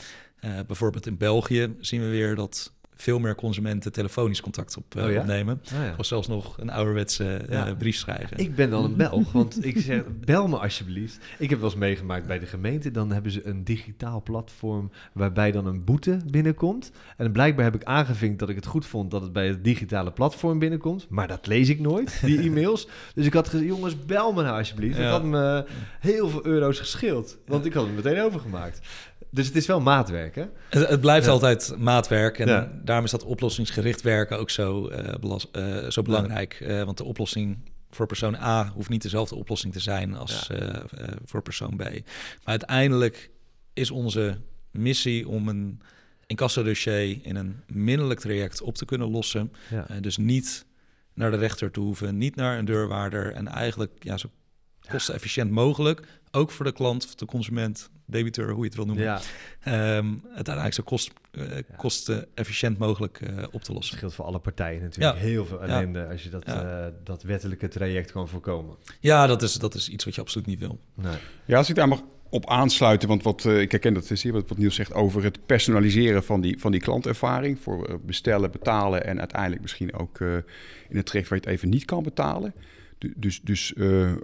Uh, 0.42 0.60
bijvoorbeeld 0.68 1.06
in 1.06 1.18
België 1.18 1.76
zien 1.80 2.02
we 2.02 2.08
weer 2.08 2.36
dat 2.36 2.74
veel 2.98 3.20
meer 3.20 3.36
consumenten 3.36 3.92
telefonisch 3.92 4.42
contact 4.42 4.78
op, 4.78 4.96
uh, 4.96 5.04
oh 5.04 5.12
ja? 5.12 5.20
opnemen. 5.20 5.62
Oh 5.74 5.84
ja. 5.84 5.94
Of 5.98 6.06
zelfs 6.06 6.28
nog 6.28 6.58
een 6.58 6.70
ouderwetse 6.70 7.42
uh, 7.50 7.50
ja. 7.50 7.74
brief 7.74 7.96
schrijven. 7.96 8.38
Ik 8.38 8.56
ben 8.56 8.70
dan 8.70 8.84
een 8.84 8.96
Belg, 9.08 9.32
want 9.32 9.66
ik 9.66 9.78
zeg, 9.78 10.04
bel 10.26 10.48
me 10.48 10.58
alsjeblieft. 10.58 11.20
Ik 11.38 11.50
heb 11.50 11.60
wel 11.60 11.70
eens 11.70 11.80
meegemaakt 11.80 12.28
bij 12.28 12.40
de 12.40 12.46
gemeente. 12.46 12.92
Dan 12.92 13.12
hebben 13.12 13.32
ze 13.32 13.48
een 13.48 13.64
digitaal 13.64 14.22
platform 14.24 14.92
waarbij 15.14 15.52
dan 15.52 15.66
een 15.66 15.84
boete 15.84 16.18
binnenkomt. 16.32 16.92
En 17.18 17.32
blijkbaar 17.32 17.66
heb 17.66 17.76
ik 17.76 17.84
aangevinkt 17.84 18.40
dat 18.40 18.50
ik 18.50 18.56
het 18.56 18.66
goed 18.66 18.86
vond 18.86 19.12
dat 19.12 19.22
het 19.22 19.34
bij 19.34 19.48
het 19.48 19.64
digitale 19.64 20.12
platform 20.12 20.60
binnenkomt. 20.60 21.06
Maar 21.10 21.28
dat 21.28 21.48
lees 21.48 21.70
ik 21.70 21.80
nooit, 21.80 22.22
die 22.26 22.40
e-mails. 22.50 22.88
dus 23.14 23.26
ik 23.26 23.34
had 23.34 23.50
gezegd, 23.50 23.70
jongens, 23.70 24.06
bel 24.06 24.34
me 24.34 24.44
nou 24.44 24.58
alsjeblieft. 24.58 24.98
Dat 24.98 25.12
had 25.12 25.24
me 25.24 25.66
heel 26.00 26.30
veel 26.30 26.46
euro's 26.46 26.80
gescheeld. 26.80 27.38
Want 27.46 27.66
ik 27.66 27.74
had 27.74 27.86
het 27.86 27.96
meteen 27.96 28.22
overgemaakt. 28.22 28.80
Dus 29.32 29.46
het 29.46 29.56
is 29.56 29.66
wel 29.66 29.82
maatwerk, 29.82 30.36
hè? 30.36 30.46
Het, 30.70 30.90
het 30.90 31.02
blijft 31.02 31.26
ja. 31.26 31.32
altijd 31.32 31.76
maatwerk. 31.78 32.40
En 32.40 32.48
ja. 32.48 32.72
daarom 32.84 33.06
is 33.06 33.12
dat 33.12 33.24
oplossingsgericht 33.24 34.02
werken 34.02 34.40
ook 34.40 34.50
zo, 34.50 34.90
uh, 34.90 35.14
belast, 35.20 35.48
uh, 35.56 35.90
zo 35.90 36.02
belangrijk. 36.02 36.60
Uh, 36.62 36.84
want 36.84 36.98
de 36.98 37.04
oplossing 37.04 37.58
voor 37.90 38.06
persoon 38.06 38.36
A 38.36 38.72
hoeft 38.74 38.90
niet 38.90 39.02
dezelfde 39.02 39.36
oplossing 39.36 39.74
te 39.74 39.80
zijn 39.80 40.16
als 40.16 40.50
voor 41.26 41.42
persoon 41.42 41.76
B. 41.76 41.80
Maar 41.80 42.02
uiteindelijk 42.44 43.30
is 43.74 43.92
onze 43.92 44.38
missie 44.72 45.28
om 45.28 45.48
een 45.48 45.82
incassodossier 46.26 47.20
in 47.22 47.36
een 47.36 47.62
minderlijk 47.68 48.20
traject 48.20 48.62
op 48.62 48.76
te 48.76 48.86
kunnen 48.86 49.10
lossen. 49.10 49.52
Dus 50.02 50.18
niet 50.18 50.66
naar 51.14 51.32
de 51.32 51.38
rechter 51.38 51.72
te 51.72 51.80
hoeven, 51.80 52.18
niet 52.18 52.36
naar 52.36 52.58
een 52.58 52.66
deurwaarder 52.66 53.34
en 53.34 53.48
eigenlijk 53.48 53.92
ja, 54.00 54.18
zo 54.18 54.30
kostenefficiënt 54.90 55.52
mogelijk, 55.52 56.08
ook 56.32 56.52
voor 56.52 56.66
de 56.66 56.72
klant 56.72 57.06
of 57.06 57.16
de 57.16 57.26
consument, 57.26 57.90
debiteur, 58.10 58.50
hoe 58.50 58.60
je 58.60 58.66
het 58.66 58.76
wil 58.76 58.86
noemen, 58.86 59.04
ja. 59.04 59.18
um, 59.98 60.22
het 60.24 60.36
uiteindelijk 60.36 60.76
zo 60.76 60.84
kost, 60.84 61.12
uh, 61.32 61.44
kostenefficiënt 61.78 62.78
mogelijk 62.78 63.22
uh, 63.22 63.44
op 63.52 63.64
te 63.64 63.74
lossen. 63.74 63.92
Dat 63.92 64.00
scheelt 64.00 64.14
voor 64.14 64.26
alle 64.26 64.40
partijen 64.40 64.82
natuurlijk 64.82 65.18
heel 65.18 65.46
veel 65.46 65.62
ellende 65.62 66.08
als 66.08 66.24
je 66.24 66.30
dat, 66.30 66.48
uh, 66.48 66.86
dat 67.04 67.24
wettelijke 67.24 67.68
traject 67.68 68.12
kan 68.12 68.28
voorkomen. 68.28 68.76
Ja, 69.00 69.28
dat 69.28 69.42
is, 69.42 69.54
dat 69.54 69.76
is 69.76 69.90
iets 69.90 70.06
wat 70.06 70.16
je 70.16 70.22
absoluut 70.22 70.48
niet 70.48 70.60
wil. 70.60 70.80
Nee. 70.94 71.16
Ja, 71.46 71.58
als 71.58 71.70
ik 71.70 71.76
daar 71.76 71.88
mag 71.88 72.02
op 72.30 72.50
aansluiten, 72.50 73.08
want 73.08 73.24
wat, 73.24 73.46
ik 73.46 73.72
herken 73.72 73.94
dat 73.94 74.10
is 74.10 74.24
hier 74.24 74.34
wat, 74.34 74.50
wat 74.50 74.58
Niels 74.58 74.76
zegt 74.76 74.94
over 74.94 75.24
het 75.24 75.46
personaliseren 75.46 76.24
van 76.24 76.42
die, 76.42 76.60
van 76.60 76.72
die 76.72 76.82
klantervaring 76.82 77.60
voor 77.60 78.00
bestellen, 78.06 78.52
betalen 78.52 79.06
en 79.06 79.20
uiteindelijk 79.20 79.62
misschien 79.62 79.94
ook 79.94 80.20
in 80.90 80.98
het 80.98 81.06
traject 81.06 81.30
waar 81.30 81.40
je 81.40 81.46
het 81.46 81.54
even 81.54 81.70
niet 81.70 81.86
kan 81.86 82.04
betalen. 82.04 82.54
Dus, 83.16 83.42
dus 83.42 83.74
uh, 83.76 84.12
uh, 84.12 84.16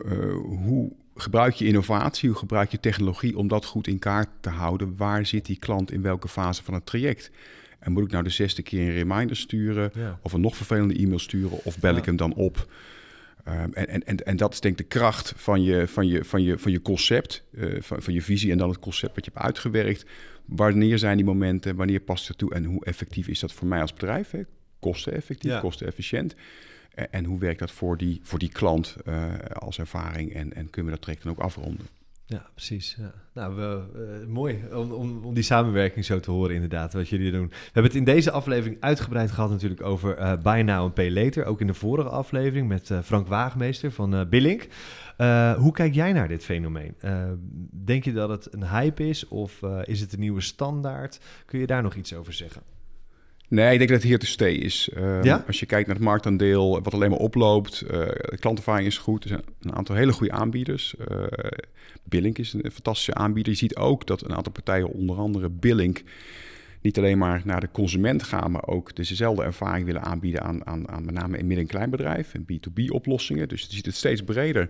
hoe 0.44 0.92
gebruik 1.16 1.54
je 1.54 1.66
innovatie, 1.66 2.30
hoe 2.30 2.38
gebruik 2.38 2.72
je 2.72 2.80
technologie 2.80 3.38
om 3.38 3.48
dat 3.48 3.66
goed 3.66 3.88
in 3.88 4.00
kaart 4.00 4.30
te 4.40 4.50
houden? 4.50 4.98
Waar 4.98 5.26
zit 5.26 5.46
die 5.46 5.60
klant 5.60 5.92
in 5.92 6.02
welke 6.02 6.28
fase 6.28 6.64
van 6.64 6.74
het 6.74 6.86
traject? 6.86 7.32
En 7.80 7.92
moet 7.92 8.04
ik 8.04 8.12
nou 8.12 8.24
de 8.24 8.30
zesde 8.30 8.62
keer 8.62 8.82
een 8.82 8.94
reminder 8.94 9.36
sturen 9.36 9.92
of 10.22 10.34
een 10.34 10.42
nog 10.42 10.56
vervelende 10.56 10.96
e-mail 10.96 11.20
sturen 11.20 11.64
of 11.64 11.80
bel 11.80 11.96
ik 11.96 12.06
hem 12.06 12.16
dan 12.16 12.34
op? 12.34 12.68
Um, 13.48 13.74
en, 13.74 14.06
en, 14.06 14.26
en 14.26 14.38
dat 14.38 14.54
is 14.54 14.60
denk 14.60 14.80
ik 14.80 14.90
de 14.90 15.00
kracht 15.00 15.34
van 15.36 15.64
je, 15.64 15.88
van 15.88 16.08
je, 16.08 16.24
van 16.24 16.44
je, 16.44 16.58
van 16.58 16.72
je 16.72 16.82
concept, 16.82 17.44
uh, 17.52 17.82
van, 17.82 18.02
van 18.02 18.14
je 18.14 18.22
visie 18.22 18.52
en 18.52 18.58
dan 18.58 18.70
het 18.70 18.80
concept 18.80 19.16
wat 19.16 19.26
je 19.26 19.32
hebt 19.34 19.46
uitgewerkt. 19.46 20.06
Wanneer 20.46 20.98
zijn 20.98 21.18
die 21.18 21.26
momenten, 21.26 21.76
wanneer 21.76 22.00
past 22.00 22.28
het 22.28 22.38
toe 22.38 22.54
en 22.54 22.64
hoe 22.64 22.86
effectief 22.86 23.28
is 23.28 23.40
dat 23.40 23.54
voor 23.54 23.68
mij 23.68 23.82
als 23.82 23.94
bedrijf? 23.94 24.32
Hè? 24.32 24.42
Kosteneffectief, 24.80 25.52
ja. 25.52 25.60
kostenefficiënt. 25.60 26.36
En 26.94 27.26
hoe 27.26 27.40
werkt 27.40 27.60
dat 27.60 27.72
voor 27.72 27.98
die, 27.98 28.20
voor 28.24 28.40
die 28.40 28.52
klant 28.52 28.96
uh, 29.06 29.34
als 29.54 29.80
ervaring 29.80 30.34
en, 30.34 30.54
en 30.54 30.70
kunnen 30.70 30.92
we 30.92 30.98
dat 30.98 31.02
traject 31.02 31.24
dan 31.24 31.32
ook 31.32 31.40
afronden? 31.40 31.86
Ja, 32.26 32.46
precies. 32.54 32.96
Ja. 33.00 33.14
Nou, 33.34 33.56
we, 33.56 33.84
uh, 34.22 34.28
mooi 34.28 34.64
om, 34.74 34.92
om, 34.92 35.26
om, 35.26 35.34
die 35.34 35.44
samenwerking 35.44 36.06
zo 36.06 36.20
te 36.20 36.32
horen 36.32 36.54
inderdaad, 36.54 36.94
wat 36.94 37.10
jullie 37.10 37.32
doen. 37.32 37.48
We 37.48 37.56
hebben 37.64 37.84
het 37.84 37.96
in 37.96 38.04
deze 38.04 38.32
aflevering 38.32 38.78
uitgebreid 38.80 39.32
gehad 39.32 39.50
natuurlijk 39.50 39.82
over 39.82 40.20
uh, 40.20 40.34
Buy 40.42 40.62
Now 40.62 40.82
and 40.82 40.94
Pay 40.94 41.12
Later. 41.12 41.46
Ook 41.46 41.62
in 41.62 41.68
de 41.68 41.74
vorige 41.74 42.10
aflevering 42.10 42.68
met 42.68 42.92
Frank 43.04 43.28
Waagmeester 43.28 43.92
van 43.92 44.30
Billink. 44.30 44.68
hoe 45.58 45.72
kijk 45.72 45.94
jij 45.94 46.14
naar 46.14 46.28
dit 46.28 46.44
fenomeen? 46.44 46.96
denk 47.72 48.04
je 48.04 48.14
dat 48.14 48.30
het 48.30 48.54
een 48.54 48.68
hype 48.68 49.08
is 49.08 49.28
of 49.28 49.62
is 49.84 50.02
het 50.02 50.14
een 50.14 50.20
nieuwe 50.20 50.42
standaard? 50.42 51.20
Kun 51.46 51.60
je 51.60 51.68
daar 51.68 51.84
nog 51.84 51.96
iets 51.96 52.14
over 52.14 52.34
zeggen? 52.34 52.62
Nee, 53.54 53.72
ik 53.72 53.78
denk 53.78 53.90
dat 53.90 54.00
het 54.00 54.08
hier 54.08 54.20
te 54.20 54.26
stay 54.26 54.52
is. 54.52 54.90
Um, 54.98 55.24
ja? 55.24 55.44
Als 55.48 55.60
je 55.60 55.66
kijkt 55.66 55.88
naar 55.88 55.96
het 55.96 56.06
marktaandeel, 56.06 56.82
wat 56.82 56.94
alleen 56.94 57.10
maar 57.10 57.20
oploopt. 57.20 57.84
Uh, 57.84 57.90
de 57.90 58.38
klantervaring 58.40 58.88
is 58.88 58.98
goed. 58.98 59.24
Er 59.24 59.30
zijn 59.30 59.42
een 59.62 59.76
aantal 59.76 59.96
hele 59.96 60.12
goede 60.12 60.34
aanbieders. 60.34 60.96
Uh, 61.12 61.24
Billink 62.04 62.38
is 62.38 62.54
een 62.54 62.72
fantastische 62.72 63.14
aanbieder. 63.14 63.52
Je 63.52 63.58
ziet 63.58 63.76
ook 63.76 64.08
dat 64.08 64.24
een 64.24 64.36
aantal 64.36 64.52
partijen, 64.52 64.88
onder 64.88 65.16
andere 65.16 65.50
Billink... 65.50 66.02
niet 66.82 66.98
alleen 66.98 67.18
maar 67.18 67.42
naar 67.46 67.60
de 67.60 67.72
consument 67.72 68.24
gaan... 68.24 68.52
maar 68.52 68.68
ook 68.68 68.96
dezelfde 68.96 69.44
ervaring 69.44 69.86
willen 69.86 70.04
aanbieden 70.04 70.42
aan, 70.42 70.68
aan, 70.68 70.90
aan 70.90 71.06
met 71.06 71.14
name 71.16 71.40
een 71.40 71.48
midden- 71.48 71.66
en 71.66 71.72
kleinbedrijf... 71.72 72.34
en 72.34 72.46
B2B-oplossingen. 72.52 73.48
Dus 73.48 73.62
je 73.62 73.74
ziet 73.74 73.86
het 73.86 73.96
steeds 73.96 74.24
breder 74.24 74.70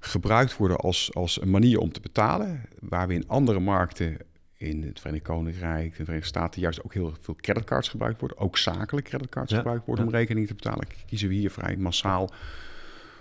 gebruikt 0.00 0.56
worden 0.56 0.76
als, 0.76 1.14
als 1.14 1.40
een 1.40 1.50
manier 1.50 1.78
om 1.78 1.92
te 1.92 2.00
betalen... 2.00 2.62
waar 2.80 3.08
we 3.08 3.14
in 3.14 3.28
andere 3.28 3.60
markten 3.60 4.16
in 4.64 4.82
het 4.82 5.00
Verenigd 5.00 5.24
Koninkrijk, 5.24 5.96
de 5.96 6.04
Verenigde 6.04 6.28
Staten, 6.28 6.60
juist 6.60 6.84
ook 6.84 6.94
heel 6.94 7.14
veel 7.20 7.36
creditcards 7.40 7.88
gebruikt 7.88 8.20
worden. 8.20 8.38
Ook 8.38 8.58
zakelijk 8.58 9.06
creditcards 9.06 9.52
gebruikt 9.52 9.86
worden 9.86 10.06
om 10.06 10.10
rekening 10.10 10.46
te 10.46 10.54
betalen. 10.54 10.86
Kiezen 11.06 11.28
we 11.28 11.34
hier 11.34 11.50
vrij 11.50 11.76
massaal 11.76 12.30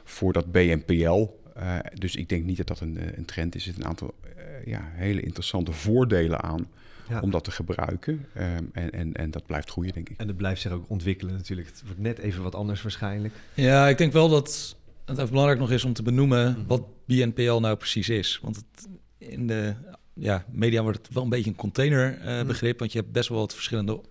voor 0.03 0.34
dat 0.34 0.51
BNPL. 0.51 1.27
Uh, 1.58 1.75
eh, 1.75 1.79
dus 1.93 2.15
ik 2.15 2.29
denk 2.29 2.45
niet 2.45 2.58
dat 2.58 2.67
dat 2.67 2.79
een, 2.79 2.97
eh, 2.97 3.17
een 3.17 3.25
trend 3.25 3.56
is. 3.56 3.62
Er 3.62 3.65
zitten 3.65 3.84
een 3.84 3.89
aantal 3.89 4.13
uh, 4.25 4.65
ja, 4.65 4.82
hele 4.93 5.21
interessante 5.21 5.71
voordelen 5.71 6.41
aan. 6.41 6.67
Ja. 7.10 7.19
om 7.19 7.32
dat 7.32 7.43
te 7.43 7.51
gebruiken. 7.51 8.25
Um, 8.38 8.69
en, 8.73 8.91
en, 8.91 9.13
en 9.13 9.32
dat 9.32 9.45
blijft 9.45 9.69
groeien, 9.69 9.93
denk 9.93 10.10
ik. 10.10 10.19
En 10.19 10.27
dat 10.27 10.38
blijft 10.38 10.62
zich 10.62 10.71
ook 10.71 10.89
ontwikkelen 10.89 11.34
natuurlijk. 11.34 11.67
Het 11.67 11.84
wordt 11.86 11.99
net 11.99 12.17
even 12.17 12.43
wat 12.43 12.56
anders 12.56 12.82
waarschijnlijk. 12.82 13.34
Ja, 13.53 13.88
ik 13.88 13.97
denk 13.97 14.13
wel 14.13 14.29
dat 14.29 14.75
het 15.06 15.17
even 15.17 15.29
belangrijk 15.29 15.60
nog 15.60 15.71
is 15.71 15.84
om 15.84 15.93
te 15.93 16.03
benoemen 16.03 16.49
mm 16.49 16.56
-hmm. 16.56 16.67
wat 16.67 17.06
BNPL 17.06 17.60
nou 17.60 17.75
precies 17.75 18.10
is. 18.10 18.39
Want 18.41 18.56
het, 18.56 18.88
in 19.17 19.47
de 19.47 19.73
ja, 20.13 20.45
media 20.52 20.82
wordt 20.82 20.97
het 20.97 21.13
wel 21.13 21.23
een 21.23 21.30
beetje 21.30 21.49
een 21.49 21.56
containerbegrip, 21.56 22.73
uh, 22.73 22.80
want 22.80 22.91
je 22.91 22.99
hebt 22.99 23.12
best 23.12 23.30
wel 23.30 23.38
wat 23.39 23.54
verschillende 23.54 24.02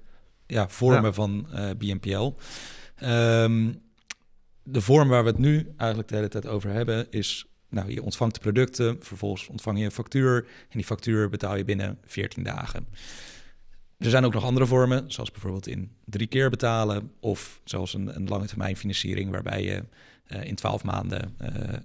ja, 0.46 0.68
vormen 0.68 1.02
ja. 1.02 1.12
van 1.12 1.46
uh, 1.54 1.70
BNPL. 1.78 2.32
Um, 3.04 3.82
de 4.62 4.80
vorm 4.80 5.08
waar 5.08 5.24
we 5.24 5.30
het 5.30 5.38
nu 5.38 5.72
eigenlijk 5.76 6.08
de 6.08 6.16
hele 6.16 6.28
tijd 6.28 6.46
over 6.46 6.70
hebben 6.70 7.06
is, 7.10 7.46
nou, 7.68 7.92
je 7.92 8.02
ontvangt 8.02 8.34
de 8.34 8.40
producten, 8.40 8.96
vervolgens 9.00 9.48
ontvang 9.48 9.78
je 9.78 9.84
een 9.84 9.90
factuur 9.90 10.36
en 10.44 10.78
die 10.78 10.84
factuur 10.84 11.28
betaal 11.28 11.56
je 11.56 11.64
binnen 11.64 11.98
14 12.04 12.42
dagen. 12.42 12.86
Er 13.98 14.10
zijn 14.10 14.24
ook 14.24 14.32
nog 14.32 14.44
andere 14.44 14.66
vormen, 14.66 15.12
zoals 15.12 15.30
bijvoorbeeld 15.30 15.66
in 15.66 15.96
drie 16.04 16.26
keer 16.26 16.50
betalen 16.50 17.12
of 17.20 17.60
zelfs 17.64 17.94
een, 17.94 18.16
een 18.16 18.28
lange 18.28 18.46
termijn 18.46 18.76
financiering 18.76 19.30
waarbij 19.30 19.62
je 19.62 19.84
uh, 20.28 20.44
in 20.44 20.54
12 20.54 20.84
maanden 20.84 21.34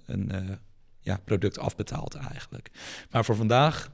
een 0.05 0.59
ja, 0.99 1.19
product 1.23 1.59
afbetaalt 1.59 2.15
eigenlijk. 2.15 2.69
Maar 3.11 3.25
voor 3.25 3.35
vandaag 3.35 3.91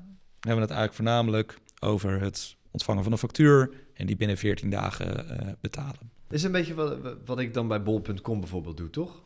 hebben 0.49 0.67
we 0.67 0.73
het 0.73 0.79
eigenlijk 0.79 0.93
voornamelijk 0.93 1.57
over 1.79 2.21
het 2.21 2.55
ontvangen 2.71 3.03
van 3.03 3.11
een 3.11 3.17
factuur 3.17 3.69
en 3.93 4.05
die 4.05 4.15
binnen 4.15 4.37
14 4.37 4.69
dagen 4.69 5.25
uh, 5.31 5.47
betalen. 5.61 6.11
Is 6.29 6.43
een 6.43 6.51
beetje 6.51 6.73
wat, 6.73 6.97
wat 7.25 7.39
ik 7.39 7.53
dan 7.53 7.67
bij 7.67 7.83
bol.com 7.83 8.39
bijvoorbeeld 8.39 8.77
doe, 8.77 8.89
toch? 8.89 9.21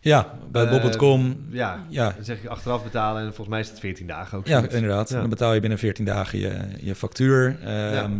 Ja, 0.00 0.38
bij 0.50 0.64
uh, 0.64 0.70
bol.com. 0.70 1.46
Ja, 1.50 1.86
ja, 1.88 2.12
dan 2.12 2.24
zeg 2.24 2.42
ik 2.42 2.46
achteraf 2.46 2.82
betalen 2.82 3.20
en 3.20 3.26
volgens 3.26 3.48
mij 3.48 3.60
is 3.60 3.68
het 3.68 3.80
14 3.80 4.06
dagen 4.06 4.38
ook. 4.38 4.46
Ja, 4.46 4.68
inderdaad. 4.68 5.08
Ja. 5.08 5.20
Dan 5.20 5.28
betaal 5.28 5.54
je 5.54 5.60
binnen 5.60 5.78
14 5.78 6.04
dagen 6.04 6.38
je, 6.38 6.68
je 6.80 6.94
factuur. 6.94 7.46
Um, 7.46 7.92
ja. 7.92 8.10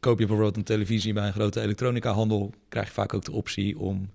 Koop 0.00 0.18
je 0.18 0.26
bijvoorbeeld 0.26 0.56
een 0.56 0.64
televisie 0.64 1.12
bij 1.12 1.26
een 1.26 1.32
grote 1.32 1.60
elektronica 1.60 2.10
handel, 2.10 2.52
krijg 2.68 2.86
je 2.86 2.92
vaak 2.92 3.14
ook 3.14 3.24
de 3.24 3.32
optie 3.32 3.78
om 3.78 4.10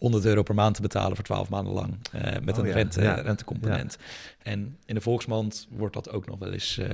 100 0.00 0.24
euro 0.24 0.42
per 0.42 0.54
maand 0.54 0.74
te 0.74 0.82
betalen 0.82 1.16
voor 1.16 1.24
12 1.24 1.48
maanden 1.48 1.72
lang. 1.72 1.96
Uh, 2.14 2.22
met 2.42 2.58
oh, 2.58 2.64
een 2.64 2.66
ja. 2.66 2.74
Rente, 2.74 3.02
ja. 3.02 3.14
rentencomponent. 3.14 3.96
Ja. 3.98 4.50
En 4.50 4.76
in 4.86 4.94
de 4.94 5.00
volksmand 5.00 5.68
wordt 5.70 5.94
dat 5.94 6.10
ook 6.10 6.26
nog 6.26 6.38
wel 6.38 6.52
eens 6.52 6.78
uh, 6.78 6.86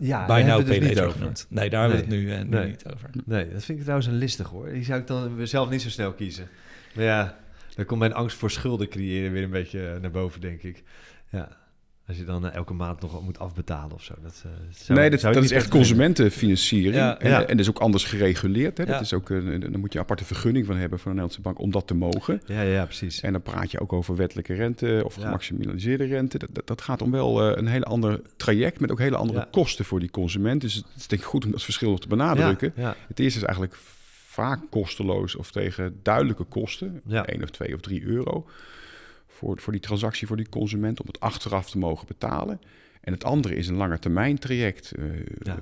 ja, 0.00 0.26
nou 0.26 0.64
dus 0.64 0.78
niet 0.78 0.98
genoemd. 0.98 1.46
Nee, 1.48 1.70
daar 1.70 1.88
nee. 1.88 1.96
hebben 1.96 2.18
we 2.18 2.26
het 2.26 2.42
nu, 2.48 2.58
uh, 2.58 2.62
nu 2.62 2.68
niet 2.68 2.84
over. 2.94 3.10
Nee, 3.24 3.52
dat 3.52 3.64
vind 3.64 3.76
ik 3.78 3.82
trouwens 3.84 4.08
een 4.08 4.16
listig 4.16 4.48
hoor. 4.48 4.72
Die 4.72 4.84
zou 4.84 5.00
ik 5.00 5.06
dan 5.06 5.46
zelf 5.46 5.70
niet 5.70 5.82
zo 5.82 5.88
snel 5.88 6.12
kiezen. 6.12 6.48
Maar 6.94 7.04
ja, 7.04 7.38
dan 7.74 7.84
komt 7.84 8.00
mijn 8.00 8.14
angst 8.14 8.36
voor 8.36 8.50
schulden 8.50 8.88
creëren 8.88 9.32
weer 9.32 9.42
een 9.42 9.50
beetje 9.50 9.98
naar 10.00 10.10
boven, 10.10 10.40
denk 10.40 10.62
ik. 10.62 10.82
Ja. 11.28 11.48
Als 12.06 12.16
je 12.16 12.24
dan 12.24 12.50
elke 12.50 12.72
maand 12.72 13.00
nog 13.00 13.22
moet 13.22 13.38
afbetalen 13.38 13.92
of 13.94 14.02
zo. 14.02 14.14
Dat, 14.22 14.44
zou, 14.70 14.98
nee, 14.98 15.10
dat, 15.10 15.20
dat 15.20 15.44
is 15.44 15.50
echt 15.50 15.68
consumentenfinanciering. 15.68 16.94
Ja, 16.94 17.18
en, 17.18 17.30
ja. 17.30 17.40
en, 17.40 17.46
dat 17.46 17.58
is 17.58 17.68
ook 17.68 17.78
anders 17.78 18.04
gereguleerd. 18.04 18.78
Hè? 18.78 18.84
Dat 18.84 19.00
is 19.00 19.12
ook, 19.12 19.28
uh, 19.28 19.60
dan 19.60 19.80
moet 19.80 19.92
je 19.92 19.98
een 19.98 20.04
aparte 20.04 20.24
vergunning 20.24 20.66
van 20.66 20.76
hebben 20.76 20.98
van 20.98 21.10
de 21.10 21.16
Nederlandse 21.16 21.40
bank 21.40 21.58
om 21.58 21.70
dat 21.70 21.86
te 21.86 21.94
mogen. 21.94 22.42
Ja, 22.46 22.62
ja, 22.62 22.84
precies. 22.84 23.20
En 23.20 23.32
dan 23.32 23.42
praat 23.42 23.70
je 23.70 23.80
ook 23.80 23.92
over 23.92 24.16
wettelijke 24.16 24.54
rente 24.54 25.02
of 25.04 25.14
gemaximaliseerde 25.14 26.04
rente. 26.04 26.38
Dat, 26.38 26.48
dat, 26.52 26.66
dat, 26.66 26.82
gaat 26.82 27.02
om 27.02 27.10
wel 27.10 27.56
een 27.56 27.66
hele 27.66 27.84
ander 27.84 28.20
traject 28.36 28.80
met 28.80 28.90
ook 28.90 28.98
hele 28.98 29.16
andere 29.16 29.48
kosten 29.50 29.84
voor 29.84 30.00
die 30.00 30.10
consument. 30.10 30.60
Dus 30.60 30.74
het 30.74 30.84
is 30.96 31.06
denk 31.06 31.22
ik 31.22 31.28
goed 31.28 31.44
om 31.44 31.50
dat 31.50 31.62
verschil 31.62 31.90
nog 31.90 32.00
te 32.00 32.08
benadrukken. 32.08 32.72
Het 33.08 33.18
eerste 33.18 33.38
is 33.38 33.44
eigenlijk 33.44 33.76
vaak 34.26 34.60
kosteloos 34.70 35.36
of 35.36 35.50
tegen 35.50 36.00
duidelijke 36.02 36.44
kosten. 36.44 37.00
Ja. 37.06 37.26
1 37.26 37.42
of 37.42 37.50
2 37.50 37.74
of 37.74 37.80
3 37.80 38.02
euro 38.02 38.46
voor, 39.42 39.60
voor 39.60 39.72
die 39.72 39.82
transactie 39.82 40.26
voor 40.26 40.36
die 40.36 40.48
consument 40.48 41.00
om 41.00 41.06
het 41.06 41.20
achteraf 41.20 41.70
te 41.70 41.78
mogen 41.78 42.06
betalen. 42.06 42.60
En 43.00 43.12
het 43.12 43.24
andere 43.24 43.54
is 43.54 43.68
een 43.68 43.74
langer 43.74 43.98
termijn 43.98 44.38
traject. 44.38 44.92
Uh, 44.98 45.04
ja. 45.38 45.54
uh, 45.54 45.58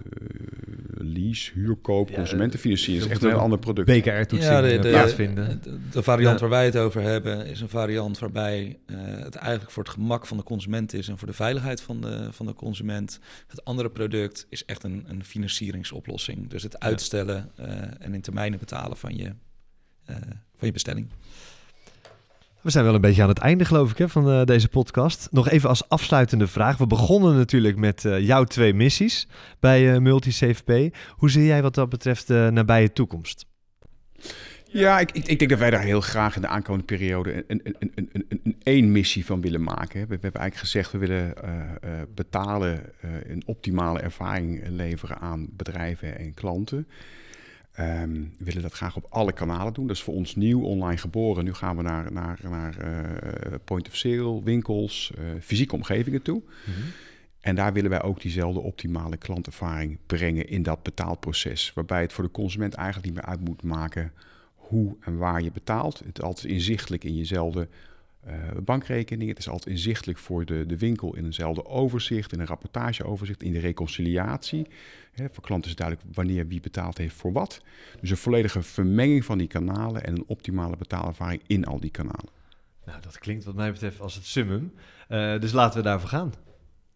lease, 0.90 1.52
huurkoop, 1.54 2.08
ja, 2.08 2.14
consumentenfinanciering. 2.14 3.04
is 3.04 3.10
echt 3.10 3.22
een 3.22 3.28
heel 3.28 3.38
ander 3.38 3.58
product. 3.58 3.86
BKR-toetsing 3.86 4.52
ja, 4.52 4.60
de, 4.60 4.78
de, 4.78 4.88
plaatsvinden. 4.88 5.60
De, 5.62 5.78
de 5.90 6.02
variant 6.02 6.34
ja. 6.34 6.40
waar 6.40 6.56
wij 6.58 6.64
het 6.64 6.76
over 6.76 7.02
hebben 7.02 7.46
is 7.46 7.60
een 7.60 7.68
variant 7.68 8.18
waarbij 8.18 8.78
uh, 8.86 8.96
het 9.00 9.34
eigenlijk 9.34 9.70
voor 9.70 9.82
het 9.82 9.92
gemak 9.92 10.26
van 10.26 10.36
de 10.36 10.42
consument 10.42 10.92
is 10.92 11.08
en 11.08 11.18
voor 11.18 11.28
de 11.28 11.34
veiligheid 11.34 11.80
van 11.80 12.00
de, 12.00 12.28
van 12.30 12.46
de 12.46 12.54
consument. 12.54 13.20
Het 13.46 13.64
andere 13.64 13.90
product 13.90 14.46
is 14.48 14.64
echt 14.64 14.82
een, 14.82 15.04
een 15.08 15.24
financieringsoplossing. 15.24 16.48
Dus 16.48 16.62
het 16.62 16.80
uitstellen 16.80 17.50
en 17.98 18.14
in 18.14 18.20
termijnen 18.20 18.58
betalen 18.58 18.96
van 18.96 19.16
je, 19.16 19.32
van 20.56 20.68
je 20.68 20.72
bestelling. 20.72 21.08
We 22.62 22.70
zijn 22.70 22.85
wel 22.85 22.94
een 22.94 23.01
beetje 23.01 23.23
aan 23.23 23.29
het 23.29 23.38
einde, 23.38 23.64
geloof 23.64 23.90
ik, 23.90 23.99
hè, 23.99 24.09
van 24.09 24.29
uh, 24.29 24.44
deze 24.44 24.68
podcast. 24.68 25.29
Nog 25.31 25.49
even 25.49 25.68
als 25.68 25.88
afsluitende 25.88 26.46
vraag. 26.46 26.77
We 26.77 26.87
begonnen 26.87 27.37
natuurlijk 27.37 27.77
met 27.77 28.05
uh, 28.05 28.20
jouw 28.20 28.44
twee 28.44 28.75
missies 28.75 29.29
bij 29.61 29.92
uh, 29.92 29.99
Multi-CVP. 29.99 30.96
Hoe 31.11 31.31
zie 31.31 31.44
jij 31.44 31.62
wat 31.62 31.75
dat 31.75 31.88
betreft 31.88 32.27
de 32.27 32.49
nabije 32.53 32.92
toekomst? 32.92 33.46
Ja, 34.64 34.99
ik, 34.99 35.11
ik, 35.11 35.27
ik, 35.27 35.38
denk 35.38 35.51
dat 35.51 35.59
wij 35.59 35.70
daar 35.70 35.83
heel 35.83 36.01
graag 36.01 36.35
in 36.35 36.40
de 36.40 36.49
aankomende 36.49 36.87
periode 36.87 37.44
een, 37.46 37.61
een, 37.64 37.77
een, 37.79 38.11
een, 38.12 38.27
een, 38.42 38.57
één 38.62 38.92
missie 38.92 39.27
van 39.27 39.40
willen 39.40 39.62
maken. 39.62 40.01
We, 40.01 40.07
we 40.07 40.18
hebben 40.20 40.40
eigenlijk 40.40 40.57
gezegd, 40.57 40.92
we 40.92 40.99
willen 40.99 41.35
betalen, 42.14 42.83
uh, 43.05 43.11
een 43.31 43.42
optimale 43.46 44.01
ervaring 44.01 44.68
leveren 44.68 45.18
aan 45.18 45.49
bedrijven 45.51 46.18
en 46.18 46.35
klanten. 46.35 46.87
Um, 47.78 48.33
we 48.38 48.44
willen 48.44 48.62
dat 48.62 48.72
graag 48.72 48.96
op 48.96 49.06
alle 49.09 49.33
kanalen 49.33 49.72
doen. 49.72 49.87
Dat 49.87 49.96
is 49.96 50.02
voor 50.02 50.14
ons 50.14 50.37
nieuw, 50.37 50.62
online 50.62 50.96
geboren. 50.96 51.44
Nu 51.44 51.54
gaan 51.54 51.76
we 51.76 51.83
naar, 51.83 52.12
naar, 52.12 52.38
naar 52.42 52.76
point 53.64 53.88
of 53.88 53.96
sale, 53.96 54.42
winkels, 54.42 55.12
fysieke 55.40 55.74
omgevingen 55.74 56.22
toe. 56.22 56.42
Mm 56.44 56.74
-hmm. 56.74 56.92
En 57.40 57.54
daar 57.54 57.72
willen 57.72 57.90
wij 57.90 58.02
ook 58.02 58.20
diezelfde 58.20 58.61
optimale 58.61 59.16
klantervaring 59.16 59.98
brengen 60.06 60.48
in 60.48 60.62
dat 60.62 60.83
betaalproces. 60.83 61.72
Waarbij 61.74 62.00
het 62.00 62.12
voor 62.12 62.24
de 62.24 62.30
consument 62.30 62.74
eigenlijk 62.74 63.06
niet 63.06 63.14
meer 63.14 63.24
uit 63.24 63.40
moet 63.40 63.62
maken 63.62 64.12
hoe 64.54 64.96
en 65.00 65.16
waar 65.16 65.42
je 65.42 65.52
betaalt. 65.52 65.98
Het 65.98 66.18
is 66.18 66.24
altijd 66.24 66.52
inzichtelijk 66.52 67.04
in 67.04 67.16
jezelfde 67.16 67.61
uh, 67.61 67.68
bankrekening. 68.64 69.28
Het 69.28 69.38
is 69.38 69.48
altijd 69.48 69.66
inzichtelijk 69.66 70.18
voor 70.18 70.44
de, 70.44 70.66
de 70.66 70.78
winkel 70.78 71.16
in 71.16 71.24
eenzelfde 71.24 71.66
overzicht, 71.66 72.33
in 72.33 72.40
een 72.40 72.46
rapportageoverzicht, 72.46 73.42
in 73.42 73.52
de 73.52 73.59
reconciliatie. 73.59 74.66
Voor 75.14 75.42
klanten 75.42 75.70
is 75.70 75.76
duidelijk 75.76 76.09
wanneer 76.14 76.46
wie 76.46 76.61
betaald 76.61 76.98
heeft 76.98 77.14
voor 77.14 77.33
wat. 77.33 77.62
Dus 78.00 78.11
een 78.11 78.16
volledige 78.16 78.62
vermenging 78.62 79.24
van 79.24 79.38
die 79.38 79.46
kanalen 79.46 80.04
en 80.04 80.14
een 80.14 80.24
optimale 80.26 80.76
betaalervaring 80.76 81.42
in 81.46 81.64
al 81.64 81.80
die 81.80 81.90
kanalen. 81.90 82.28
Nou, 82.85 83.00
dat 83.00 83.18
klinkt 83.18 83.44
wat 83.44 83.54
mij 83.54 83.72
betreft 83.72 84.00
als 84.00 84.14
het 84.14 84.26
summum. 84.26 84.72
Uh, 85.09 85.40
dus 85.40 85.52
laten 85.52 85.78
we 85.78 85.85
daarvoor 85.85 86.09
gaan. 86.09 86.33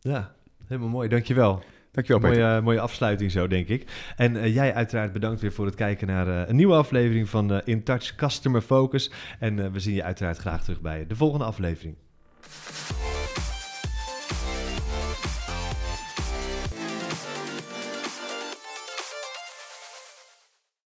Ja, 0.00 0.34
helemaal 0.66 0.88
mooi. 0.88 1.08
Dankjewel. 1.08 1.62
Dankjewel, 1.94 2.30
Peter. 2.30 2.46
Mooie, 2.46 2.61
mooie 2.61 2.80
afsluiting 2.80 3.30
zo, 3.30 3.46
denk 3.46 3.68
ik. 3.68 3.90
En 4.16 4.35
uh, 4.35 4.54
jij 4.54 4.74
uiteraard 4.74 5.12
bedankt 5.12 5.40
weer 5.40 5.52
voor 5.52 5.66
het 5.66 5.74
kijken 5.74 6.07
naar 6.07 6.28
uh, 6.28 6.48
een 6.48 6.57
nieuwe 6.57 6.74
aflevering 6.74 7.28
van 7.28 7.52
uh, 7.52 7.59
In 7.64 7.83
Touch 7.83 8.14
Customer 8.14 8.61
Focus. 8.61 9.11
En 9.38 9.72
we 9.72 9.80
zien 9.80 9.94
je 9.94 10.02
uiteraard 10.02 10.38
graag 10.38 10.62
terug 10.62 10.80
bij 10.80 11.07
de 11.07 11.16
volgende 11.16 11.44
aflevering. 11.44 11.96